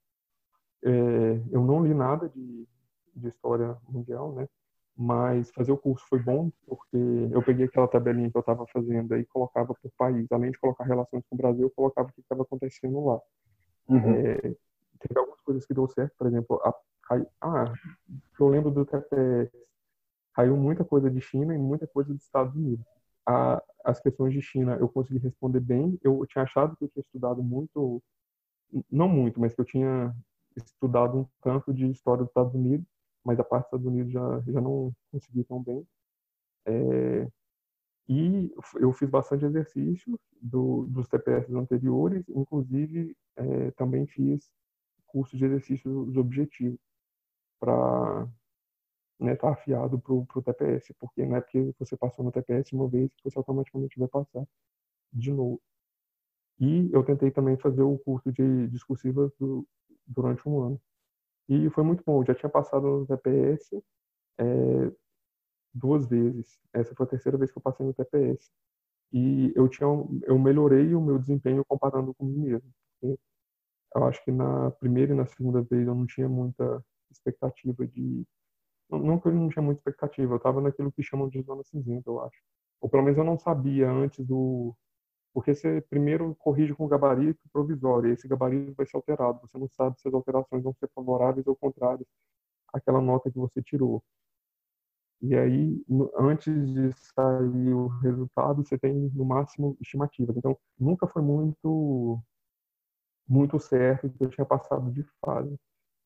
[0.85, 0.91] É,
[1.51, 2.67] eu não li nada de,
[3.15, 4.49] de história mundial, né?
[4.97, 6.97] Mas fazer o curso foi bom, porque
[7.31, 10.31] eu peguei aquela tabelinha que eu estava fazendo e colocava por país.
[10.31, 13.21] Além de colocar relações com o Brasil, eu colocava o que estava acontecendo lá.
[13.89, 14.15] Uhum.
[14.15, 14.35] É,
[15.01, 16.75] teve algumas coisas que deu certo, por exemplo, a,
[17.41, 17.73] ah,
[18.39, 19.51] eu lembro do TPS,
[20.35, 22.87] caiu muita coisa de China e muita coisa dos Estados Unidos.
[23.27, 25.99] A, as questões de China eu consegui responder bem.
[26.03, 28.03] Eu tinha achado que eu tinha estudado muito
[28.91, 30.15] não muito, mas que eu tinha
[30.57, 32.87] estudado um tanto de história dos Estados Unidos,
[33.25, 35.87] mas a parte dos Estados Unidos já, já não consegui tão bem.
[36.67, 37.29] É,
[38.09, 44.51] e eu fiz bastante exercício do, dos TPS anteriores, inclusive é, também fiz
[45.07, 46.81] curso de exercícios objetivos
[47.61, 48.27] para
[49.21, 52.73] né, estar tá afiado para o TPS, porque não é porque você passou no TPS
[52.73, 54.45] uma vez que você automaticamente vai passar
[55.13, 55.61] de novo.
[56.63, 59.69] E eu tentei também fazer o curso de discursivas do,
[60.07, 60.83] durante um ano.
[61.49, 62.23] E foi muito bom.
[62.23, 63.83] Eu já tinha passado no TPS
[64.39, 64.93] é,
[65.75, 66.61] duas vezes.
[66.73, 68.51] Essa foi a terceira vez que eu passei no TPS.
[69.13, 69.89] E eu tinha,
[70.25, 72.63] eu melhorei o meu desempenho comparando comigo
[73.03, 73.19] mesmo.
[73.95, 78.27] Eu acho que na primeira e na segunda vez eu não tinha muita expectativa de
[78.91, 82.11] não que eu não tinha muita expectativa, eu estava naquilo que chamam de zona cinzenta,
[82.11, 82.39] eu acho.
[82.81, 84.77] Ou pelo menos eu não sabia antes do.
[85.35, 89.41] Porque você primeiro corrige com o gabarito provisório, e esse gabarito vai ser alterado.
[89.43, 92.07] Você não sabe se as alterações vão ser favoráveis ou contrárias
[92.73, 94.03] àquela nota que você tirou.
[95.23, 95.85] E aí,
[96.19, 100.37] antes de sair o resultado, você tem no máximo estimativas.
[100.37, 102.21] Então, nunca foi muito
[103.29, 105.57] muito certo que eu tinha passado de fase.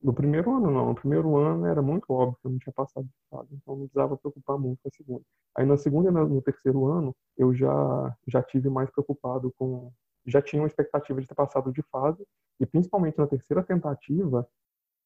[0.01, 0.87] No primeiro ano, não.
[0.87, 3.83] No primeiro ano era muito óbvio que eu não tinha passado de fase, então não
[3.87, 5.23] precisava preocupar muito com a segunda.
[5.55, 9.91] Aí na segunda e no terceiro ano, eu já, já tive mais preocupado com.
[10.25, 12.23] Já tinha uma expectativa de ter passado de fase,
[12.59, 14.47] e principalmente na terceira tentativa,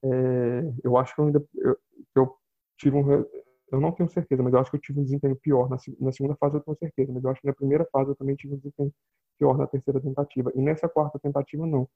[0.04, 1.46] é, eu acho que eu ainda.
[1.56, 1.78] Eu,
[2.16, 2.38] eu
[2.78, 3.26] tive um.
[3.72, 5.70] Eu não tenho certeza, mas eu acho que eu tive um desempenho pior.
[5.70, 8.16] Na, na segunda fase eu tenho certeza, mas eu acho que na primeira fase eu
[8.16, 8.94] também tive um desempenho
[9.40, 10.52] pior na terceira tentativa.
[10.56, 11.88] E nessa quarta tentativa, não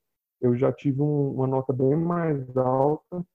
[0.42, 3.26] eu já tive um, uma nota bem mais alta.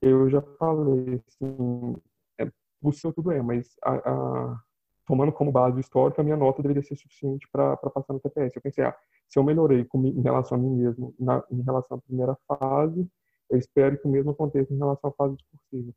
[0.00, 1.96] Eu já falei, assim,
[2.38, 2.50] é,
[2.80, 4.60] possível tudo é, mas a, a,
[5.06, 8.54] tomando como base histórica, a minha nota deveria ser suficiente para passar no TPS.
[8.54, 8.96] Eu pensei, ah,
[9.28, 13.08] se eu melhorei com, em relação a mim mesmo na, em relação à primeira fase,
[13.50, 15.92] eu espero que o mesmo aconteça em relação à fase discursiva.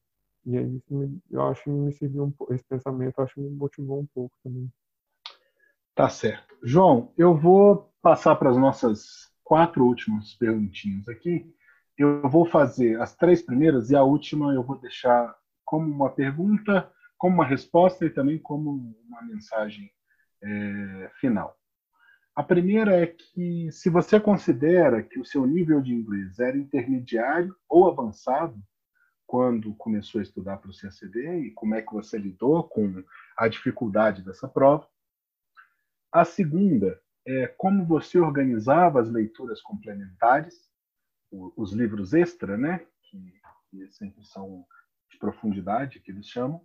[0.45, 3.49] E aí, isso me, eu acho que me serviu um esse pensamento, acho que me
[3.49, 4.71] motivou um pouco também.
[5.93, 6.55] Tá certo.
[6.63, 11.53] João, eu vou passar para as nossas quatro últimas perguntinhas aqui.
[11.97, 15.35] Eu vou fazer as três primeiras e a última eu vou deixar
[15.65, 19.91] como uma pergunta, como uma resposta e também como uma mensagem
[20.41, 21.53] é, final.
[22.33, 27.53] A primeira é que, se você considera que o seu nível de inglês era intermediário
[27.67, 28.57] ou avançado
[29.27, 33.03] quando começou a estudar para o CACD e como é que você lidou com
[33.35, 34.87] a dificuldade dessa prova.
[36.09, 40.69] A segunda é, como você organizava as leituras complementares,
[41.31, 43.33] os livros extra, né, que,
[43.69, 44.65] que sempre são
[45.09, 46.61] de profundidade, que eles chamam.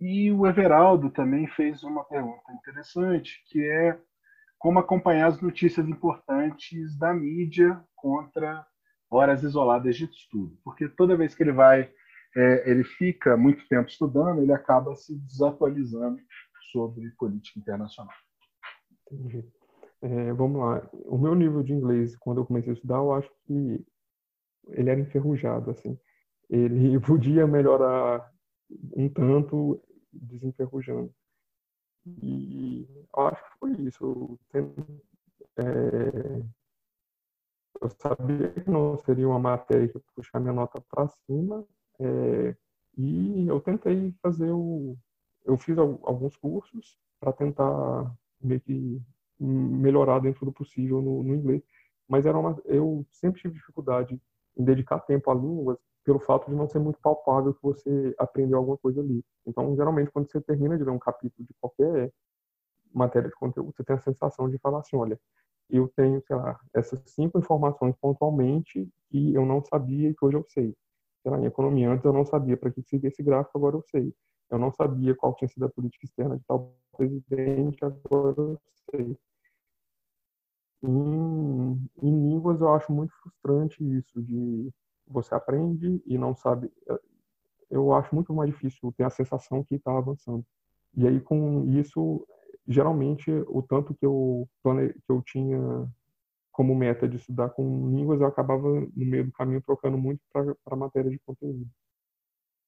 [0.00, 3.98] E o Everaldo também fez uma pergunta interessante, que é
[4.58, 8.66] como acompanhar as notícias importantes da mídia contra
[9.10, 10.58] horas isoladas de estudo.
[10.64, 11.92] Porque toda vez que ele vai,
[12.34, 16.20] é, ele fica muito tempo estudando, ele acaba se desatualizando
[16.72, 18.14] sobre política internacional.
[19.06, 19.44] Entendi.
[20.04, 20.86] É, vamos lá.
[21.06, 23.82] O meu nível de inglês, quando eu comecei a estudar, eu acho que
[24.68, 25.98] ele era enferrujado, assim.
[26.50, 28.30] Ele podia melhorar
[28.94, 29.80] um tanto
[30.12, 31.10] desenferrujando.
[32.22, 32.86] E
[33.16, 34.38] eu acho que foi isso.
[35.56, 36.42] É,
[37.80, 41.66] eu sabia que não seria uma matéria que puxar minha nota para cima,
[41.98, 42.54] é,
[42.98, 44.98] e eu tentei fazer o.
[45.46, 49.02] Eu fiz alguns cursos para tentar meio que
[49.38, 51.62] melhorar dentro do possível no, no inglês.
[52.08, 54.20] Mas era uma, eu sempre tive dificuldade
[54.56, 58.58] em dedicar tempo a línguas pelo fato de não ser muito palpável que você aprendeu
[58.58, 59.24] alguma coisa ali.
[59.46, 62.12] Então, geralmente, quando você termina de ler um capítulo de qualquer
[62.92, 65.18] matéria de conteúdo, você tem a sensação de falar assim, olha,
[65.70, 70.36] eu tenho, sei lá, essas cinco informações pontualmente que eu não sabia e que hoje
[70.36, 70.76] eu sei.
[71.22, 73.82] Sei lá, em economia, antes eu não sabia para que servia esse gráfico, agora eu
[73.90, 74.14] sei.
[74.54, 79.18] Eu não sabia qual tinha sido a política externa de tal presidente, agora eu sei.
[80.82, 84.70] Em, em línguas eu acho muito frustrante isso de
[85.06, 86.70] você aprende e não sabe.
[87.70, 90.44] Eu acho muito mais difícil ter a sensação que está avançando.
[90.96, 92.26] E aí com isso,
[92.68, 95.90] geralmente o tanto que eu que eu tinha
[96.52, 100.76] como meta de estudar com línguas, eu acabava no meio do caminho trocando muito para
[100.76, 101.68] matéria de conteúdo.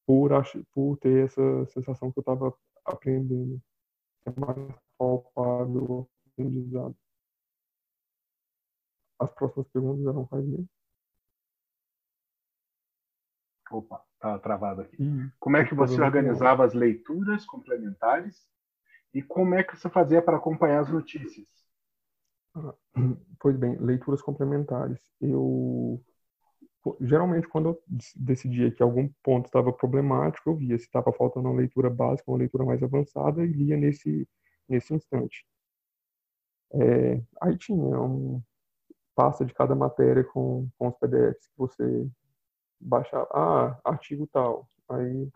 [0.07, 0.31] Por,
[0.73, 2.55] por ter essa sensação que eu estava
[2.85, 3.61] aprendendo.
[4.25, 6.97] É mais palpável aprendizado.
[9.19, 10.69] As próximas perguntas eram quais mesmo?
[13.71, 14.97] Opa, tá travado aqui.
[15.41, 18.47] como é que você organizava as leituras complementares
[19.13, 21.49] e como é que você fazia para acompanhar as notícias?
[22.55, 22.75] Ah,
[23.41, 25.01] pois bem, leituras complementares.
[25.21, 26.03] Eu
[27.01, 27.83] geralmente quando eu
[28.17, 32.39] decidia que algum ponto estava problemático, eu via se estava faltando uma leitura básica, uma
[32.39, 34.29] leitura mais avançada e lia nesse
[34.69, 35.47] nesse instante.
[36.73, 38.43] É, aí tinha um,
[39.17, 42.09] pasta de cada matéria com, com os PDFs que você
[42.81, 43.27] baixava.
[43.33, 44.69] Ah, artigo tal.
[44.91, 45.29] Aí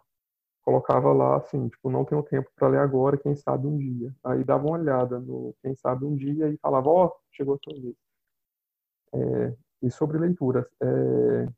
[0.62, 4.14] colocava lá assim, tipo, não tenho tempo para ler agora, quem sabe um dia.
[4.24, 7.58] Aí dava uma olhada no quem sabe um dia e falava, ó, oh, chegou a
[7.64, 7.96] sua vez.
[9.12, 11.48] É, e sobre leituras, é,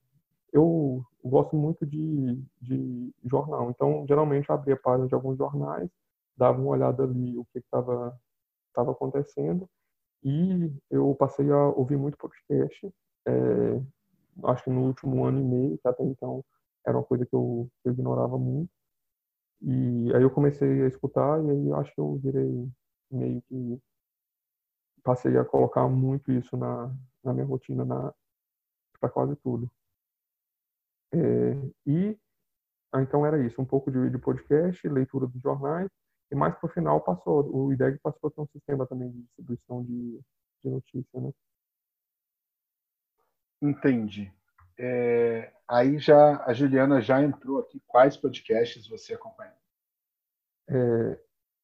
[0.53, 5.89] eu gosto muito de, de jornal, então geralmente eu abria páginas de alguns jornais,
[6.37, 8.13] dava uma olhada ali o que estava
[8.75, 9.69] acontecendo
[10.25, 12.93] e eu passei a ouvir muito podcast,
[13.27, 13.33] é,
[14.45, 16.45] acho que no último ano e meio, que até então
[16.87, 18.71] era uma coisa que eu, que eu ignorava muito.
[19.61, 22.69] E aí eu comecei a escutar e aí acho que eu virei
[23.11, 23.81] meio que
[25.05, 26.93] passei a colocar muito isso na,
[27.25, 28.13] na minha rotina na
[29.01, 29.71] para quase tudo.
[31.13, 31.19] É,
[31.87, 32.19] e
[32.93, 35.89] ah, então era isso, um pouco de, de podcast, leitura dos jornais
[36.31, 39.23] e mais para o final passou, o IDEG passou a ter um sistema também de
[39.23, 40.19] distribuição de,
[40.65, 41.31] de notícia, né?
[43.61, 44.33] Entendi.
[44.79, 47.81] É, aí já a Juliana já entrou aqui.
[47.87, 49.55] Quais podcasts você acompanha?
[50.69, 51.21] É,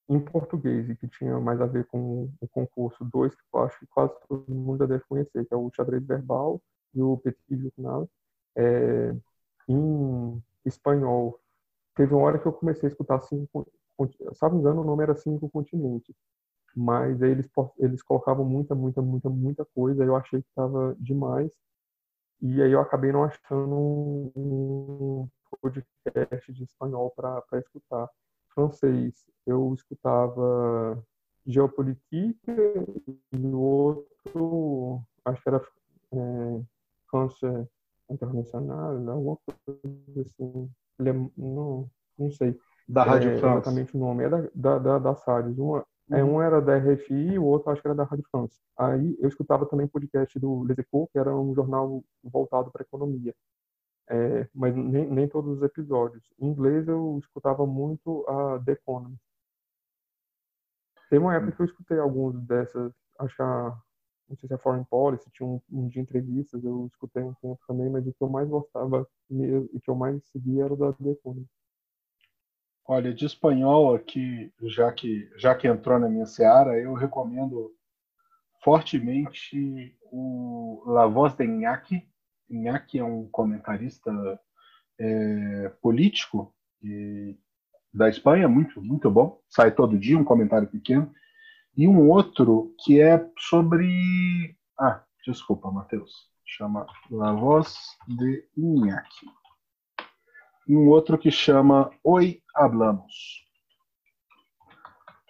[0.09, 3.78] em português e que tinha mais a ver com o concurso, dois que eu acho
[3.78, 6.62] que quase todo mundo já deve conhecer, que é o Xadrez Verbal
[6.94, 8.09] e o Petit Journal.
[8.56, 9.14] É,
[9.68, 11.38] em espanhol,
[11.94, 15.50] teve uma hora que eu comecei a escutar cinco, me engano, o nome era Cinco
[15.50, 16.14] Continentes,
[16.74, 17.48] mas eles,
[17.78, 21.50] eles colocavam muita, muita, muita, muita coisa, eu achei que estava demais,
[22.40, 23.74] e aí eu acabei não achando
[24.36, 25.28] um
[25.61, 28.09] podcast de espanhol para escutar.
[28.59, 29.14] Francês,
[29.46, 31.00] eu escutava
[31.46, 32.56] Geopolítica
[33.32, 35.62] e o outro, acho que era
[36.12, 36.62] é,
[37.09, 37.46] France
[38.11, 40.68] Internacional, alguma coisa assim.
[41.36, 41.88] Não,
[42.18, 42.59] não sei.
[42.88, 43.59] Da Rádio é, France.
[43.59, 44.24] Exatamente o nome.
[44.24, 45.56] É da, da, da, das rádios.
[45.56, 48.59] Uma, é, um era da RFI e o outro acho que era da Rádio France.
[48.76, 53.32] Aí eu escutava também podcast do Les Echos, que era um jornal voltado para economia.
[54.11, 56.24] É, mas nem, nem todos os episódios.
[56.38, 59.22] Em inglês eu escutava muito a The Economist.
[61.11, 63.78] Teve uma época que eu escutei alguns dessas, acho que a,
[64.28, 67.59] não sei se é Foreign Policy, tinha um, um, de entrevistas, eu escutei um tempo
[67.66, 70.92] também, mas o que eu mais gostava e que eu mais seguia era o da
[70.92, 71.50] The Economist.
[72.86, 77.74] Olha, de espanhol aqui, já que, já que entrou na minha seara, eu recomendo
[78.62, 82.09] fortemente o La Voz de Iñaki.
[82.51, 84.11] Iñaki é um comentarista
[84.99, 87.36] é, político e,
[87.92, 89.40] da Espanha, muito, muito bom.
[89.49, 91.12] Sai todo dia um comentário pequeno.
[91.76, 94.57] E um outro que é sobre.
[94.78, 96.28] Ah, desculpa, Matheus.
[96.44, 97.76] Chama La Voz
[98.09, 99.26] de Iñaki
[100.68, 103.49] e um outro que chama Oi Hablamos,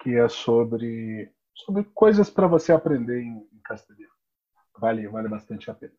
[0.02, 4.12] que é sobre, sobre coisas para você aprender em, em, castelhano.
[4.76, 5.94] Vale, vale bastante a pena.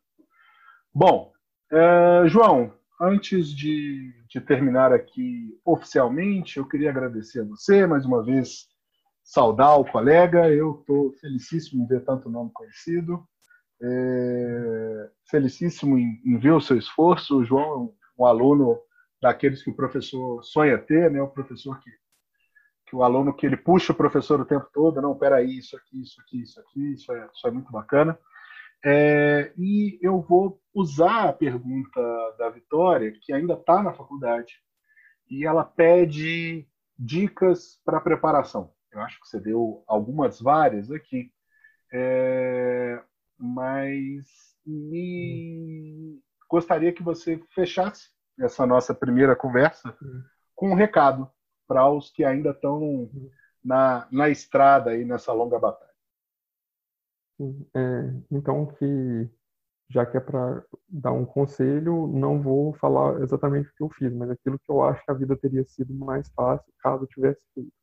[0.94, 1.32] Bom,
[1.72, 8.24] é, João, antes de, de terminar aqui oficialmente, eu queria agradecer a você mais uma
[8.24, 8.68] vez,
[9.24, 10.50] saudar o colega.
[10.50, 13.24] Eu estou felicíssimo em ver tanto nome conhecido.
[13.82, 17.38] É, felicíssimo em, em, ver o seu esforço.
[17.38, 18.80] O João é um, um aluno
[19.22, 21.22] daqueles que o professor sonha ter, né?
[21.22, 21.92] O professor que,
[22.96, 26.20] o aluno que ele puxa o professor o tempo todo, não, peraí, isso aqui, isso
[26.20, 28.18] aqui, isso aqui, isso é, isso é muito bacana.
[28.84, 32.02] É, e eu vou usar a pergunta
[32.38, 34.54] da Vitória, que ainda está na faculdade,
[35.30, 36.68] e ela pede
[36.98, 38.74] dicas para preparação.
[38.92, 41.32] Eu acho que você deu algumas várias aqui,
[41.94, 43.02] é,
[43.38, 44.26] mas
[44.66, 46.20] me
[46.50, 48.10] gostaria que você fechasse
[48.40, 49.96] essa nossa primeira conversa
[50.56, 51.30] com um recado
[51.68, 53.10] para os que ainda estão
[53.64, 55.89] na, na estrada aí nessa longa batalha.
[57.76, 59.30] É, então, que
[59.90, 64.14] já que é para dar um conselho, não vou falar exatamente o que eu fiz,
[64.14, 67.44] mas aquilo que eu acho que a vida teria sido mais fácil caso eu tivesse
[67.54, 67.74] feito.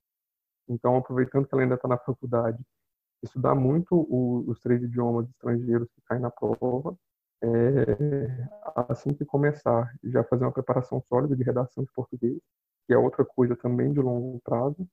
[0.69, 2.59] Então, aproveitando que ela ainda está na faculdade,
[3.23, 6.97] estudar muito o, os três idiomas estrangeiros que caem na prova,
[7.43, 8.49] é,
[8.89, 12.39] assim que começar, já fazer uma preparação sólida de redação de português,
[12.87, 14.89] que é outra coisa também de longo prazo,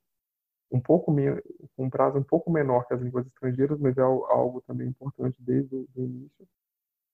[0.73, 1.15] um pouco
[1.77, 5.75] um prazo um pouco menor que as línguas estrangeiras, mas é algo também importante desde
[5.75, 6.47] o início.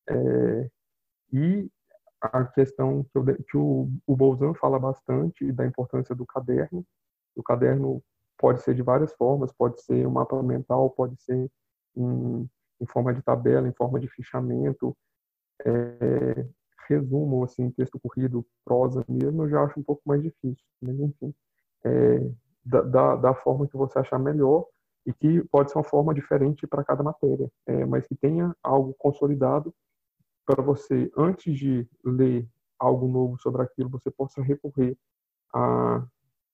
[0.09, 0.69] É,
[1.33, 1.69] e
[2.21, 6.85] a questão que, eu, que o, o Bolzan fala bastante da importância do caderno.
[7.35, 8.01] O caderno
[8.37, 11.51] pode ser de várias formas, pode ser um mapa mental, pode ser
[11.95, 12.49] em,
[12.79, 14.95] em forma de tabela, em forma de fichamento,
[15.65, 16.45] é,
[16.87, 20.65] resumo, assim, texto corrido, prosa mesmo, eu já acho um pouco mais difícil.
[20.81, 21.33] Mas, enfim,
[21.83, 22.31] é,
[22.69, 24.65] da, da, da, forma que você achar melhor
[25.05, 28.93] e que pode ser uma forma diferente para cada matéria, é, mas que tenha algo
[28.97, 29.73] consolidado
[30.45, 32.47] para você, antes de ler
[32.77, 34.97] algo novo sobre aquilo, você possa recorrer
[35.53, 36.05] a,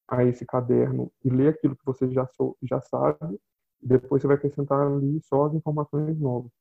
[0.07, 2.27] a esse caderno e ler aquilo que você já,
[2.63, 3.39] já sabe,
[3.81, 6.51] depois você vai acrescentar ali só as informações novas.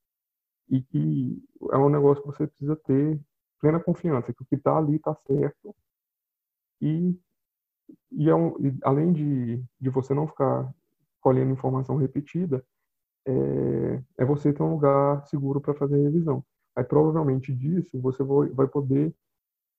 [0.68, 3.20] E que é um negócio que você precisa ter
[3.60, 5.74] plena confiança que o que está ali está certo.
[6.80, 7.18] E,
[8.12, 10.72] e, é um, e, além de, de você não ficar
[11.20, 12.64] colhendo informação repetida
[13.26, 16.44] é, é você ter um lugar seguro para fazer revisão
[16.76, 19.14] aí provavelmente disso você vai, vai poder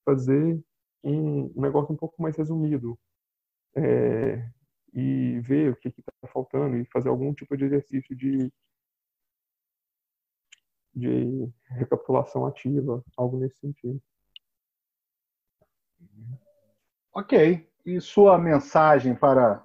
[0.04, 0.64] fazer
[1.04, 2.98] um, um negócio um pouco mais resumido
[3.76, 4.50] é,
[4.94, 8.52] e ver o que está faltando e fazer algum tipo de exercício de,
[10.94, 14.02] de recapitulação ativa, algo nesse sentido.
[17.14, 17.70] Ok.
[17.86, 19.64] E sua mensagem para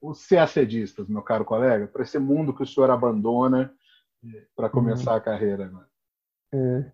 [0.00, 3.72] os CACDistas, meu caro colega, para esse mundo que o senhor abandona
[4.24, 5.16] eh, para começar uhum.
[5.16, 5.88] a carreira agora?
[6.52, 6.92] É,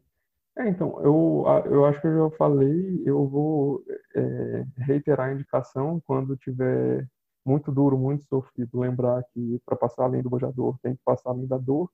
[0.59, 6.01] é, então, eu, eu acho que eu já falei, eu vou é, reiterar a indicação
[6.05, 7.09] quando tiver
[7.45, 11.47] muito duro, muito sofrido, lembrar que para passar além do bojador tem que passar além
[11.47, 11.91] da dor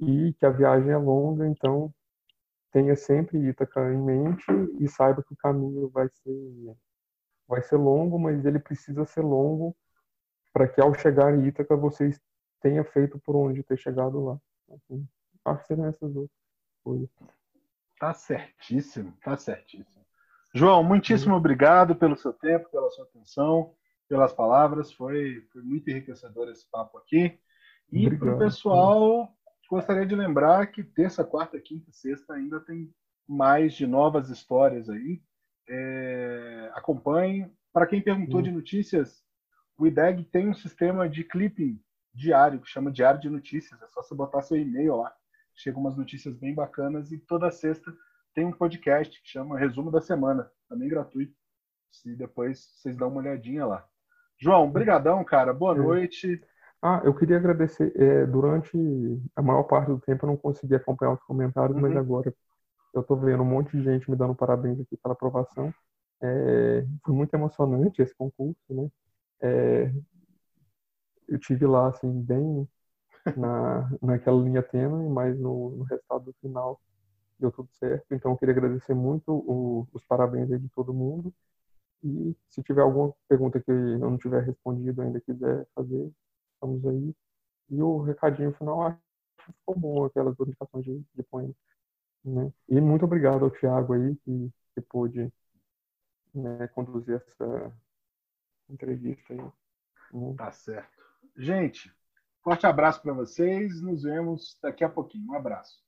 [0.00, 1.92] e que a viagem é longa, então
[2.72, 4.44] tenha sempre Ítaca em mente
[4.78, 6.76] e saiba que o caminho vai ser
[7.48, 9.76] vai ser longo, mas ele precisa ser longo
[10.52, 12.20] para que ao chegar em Ítaca vocês
[12.60, 14.40] tenha feito por onde ter chegado lá.
[14.72, 15.06] Assim,
[15.44, 16.30] acho que essas duas
[16.82, 17.08] coisas.
[17.98, 20.04] Tá certíssimo, tá certíssimo.
[20.54, 21.38] João, muitíssimo uhum.
[21.38, 23.74] obrigado pelo seu tempo, pela sua atenção,
[24.08, 24.92] pelas palavras.
[24.92, 27.38] Foi, foi muito enriquecedor esse papo aqui.
[27.92, 29.28] E para o pessoal,
[29.70, 32.92] gostaria de lembrar que terça, quarta, quinta, sexta ainda tem
[33.28, 35.20] mais de novas histórias aí.
[35.68, 37.50] É, acompanhe.
[37.72, 38.42] Para quem perguntou uhum.
[38.42, 39.22] de notícias,
[39.78, 41.80] o IDEG tem um sistema de clipping
[42.14, 43.80] diário que chama Diário de Notícias.
[43.82, 45.14] É só você botar seu e-mail lá
[45.56, 47.92] chegam umas notícias bem bacanas e toda sexta
[48.34, 51.34] tem um podcast que chama Resumo da Semana, também gratuito.
[51.90, 53.84] Se depois vocês dão uma olhadinha lá.
[54.38, 55.54] João, brigadão, cara.
[55.54, 55.78] Boa é.
[55.78, 56.42] noite.
[56.82, 57.90] Ah, eu queria agradecer.
[57.96, 58.76] É, durante
[59.34, 61.82] a maior parte do tempo eu não consegui acompanhar os comentários, uhum.
[61.82, 62.34] mas agora
[62.98, 65.72] eu estou vendo um monte de gente me dando parabéns aqui pela aprovação.
[66.22, 68.88] É, foi muito emocionante esse concurso, né?
[69.42, 69.92] É,
[71.28, 72.68] eu tive lá assim bem
[73.36, 76.80] na, naquela linha tênue, mas no, no resultado final
[77.38, 78.06] deu tudo certo.
[78.12, 81.34] Então, eu queria agradecer muito o, os parabéns de todo mundo.
[82.04, 86.12] E se tiver alguma pergunta que eu não tiver respondido ainda, quiser fazer,
[86.54, 87.14] estamos aí.
[87.70, 88.98] E o recadinho final, acho
[89.38, 91.54] que ficou bom, aquelas indicações de, de poema.
[92.26, 92.52] Né?
[92.68, 95.32] E muito obrigado ao Tiago aí, que, que pôde
[96.34, 97.72] né, conduzir essa
[98.68, 99.40] entrevista aí.
[100.12, 100.34] Né?
[100.36, 100.96] Tá certo.
[101.36, 101.94] Gente,
[102.46, 103.82] Forte abraço para vocês.
[103.82, 105.32] Nos vemos daqui a pouquinho.
[105.32, 105.84] Um abraço.